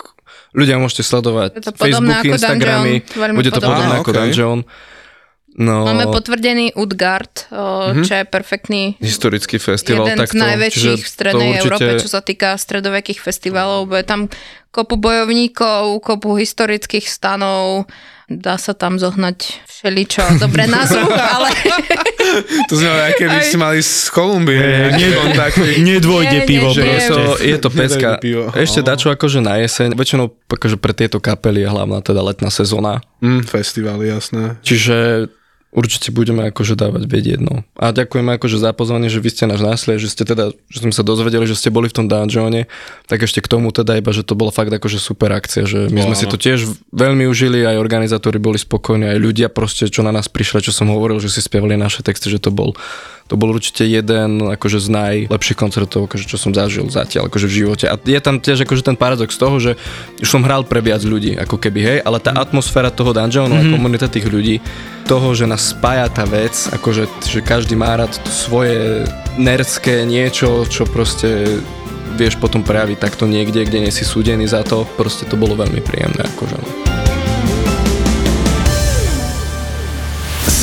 [0.55, 3.95] ľudia môžete sledovať Je to podobné Facebooky, ako Instagramy, Dungeon, bude to podobné.
[3.95, 4.17] Á, ako okej.
[4.19, 4.59] Dungeon.
[5.51, 10.07] No, Máme potvrdený Utgard, o, čo je perfektný historický festival.
[10.07, 13.91] jeden takto, z najväčších v strednej určite- Európe, čo sa týka stredovekých festivalov.
[13.91, 14.31] Bude tam
[14.71, 17.83] kopu bojovníkov, kopu historických stanov,
[18.31, 20.23] dá sa tam zohnať všeličo.
[20.43, 21.51] Dobre názvu, ale
[22.71, 24.55] To znamená, aké by ste mali z Kolumbie.
[24.95, 25.83] nie- kontakty.
[25.91, 27.69] Nedvojde pivo nie, že je to, je to
[28.23, 28.43] pivo.
[28.55, 29.99] Ešte dačo akože na jeseň.
[29.99, 33.03] Väčšinou akože pre tieto kapely je hlavná teda letná sezóna.
[33.19, 34.55] Mm, festivaly, jasné.
[34.63, 35.27] Čiže
[35.71, 37.63] určite budeme akože dávať vedieť, no.
[37.79, 40.91] A ďakujeme akože za pozvanie, že vy ste nás našli, že ste teda, že sme
[40.91, 42.67] sa dozvedeli, že ste boli v tom dungeone,
[43.07, 46.11] tak ešte k tomu teda iba, že to bolo fakt akože super akcia, že my
[46.11, 50.11] sme si to tiež veľmi užili, aj organizátori boli spokojní, aj ľudia proste, čo na
[50.11, 52.75] nás prišli, čo som hovoril, že si spievali naše texty, že to bol
[53.31, 57.63] to bol určite jeden akože z najlepších koncertov, akože, čo som zažil zatiaľ akože v
[57.63, 57.87] živote.
[57.87, 59.79] A je tam tiež akože ten paradox toho, že
[60.19, 63.71] už som hral pre viac ľudí, ako keby, hej, ale tá atmosféra toho dungeonu mm-hmm.
[63.71, 64.59] a komunita tých ľudí,
[65.11, 69.03] toho, že nás spája tá vec, akože že každý má rád to svoje
[69.35, 71.59] nerdské niečo, čo proste
[72.15, 75.83] vieš potom prejaviť takto niekde, kde nie si súdený za to, proste to bolo veľmi
[75.83, 76.23] príjemné.
[76.31, 77.10] Akože.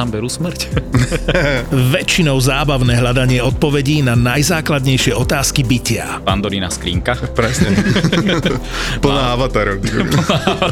[0.00, 0.60] tam berú smrť?
[1.92, 6.24] Väčšinou zábavné hľadanie odpovedí na najzákladnejšie otázky bytia.
[6.24, 7.20] Pandorína skrinka.
[7.36, 7.76] Presne.
[9.04, 9.84] Plná avatarov.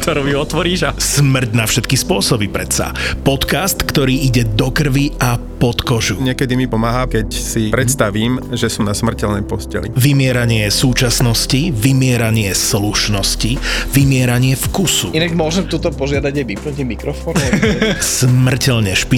[0.00, 0.90] to robí otvoríš a...
[0.96, 2.96] Smrť na všetky spôsoby predsa.
[3.20, 6.16] Podcast, ktorý ide do krvi a pod kožu.
[6.22, 9.90] Niekedy mi pomáha, keď si predstavím, že som na smrteľnej posteli.
[9.92, 13.58] Vymieranie súčasnosti, vymieranie slušnosti,
[13.90, 15.12] vymieranie vkusu.
[15.12, 17.42] Inak môžem tuto požiadať aj vypnutí mikrofónu?
[17.98, 19.17] Smrteľne špinavý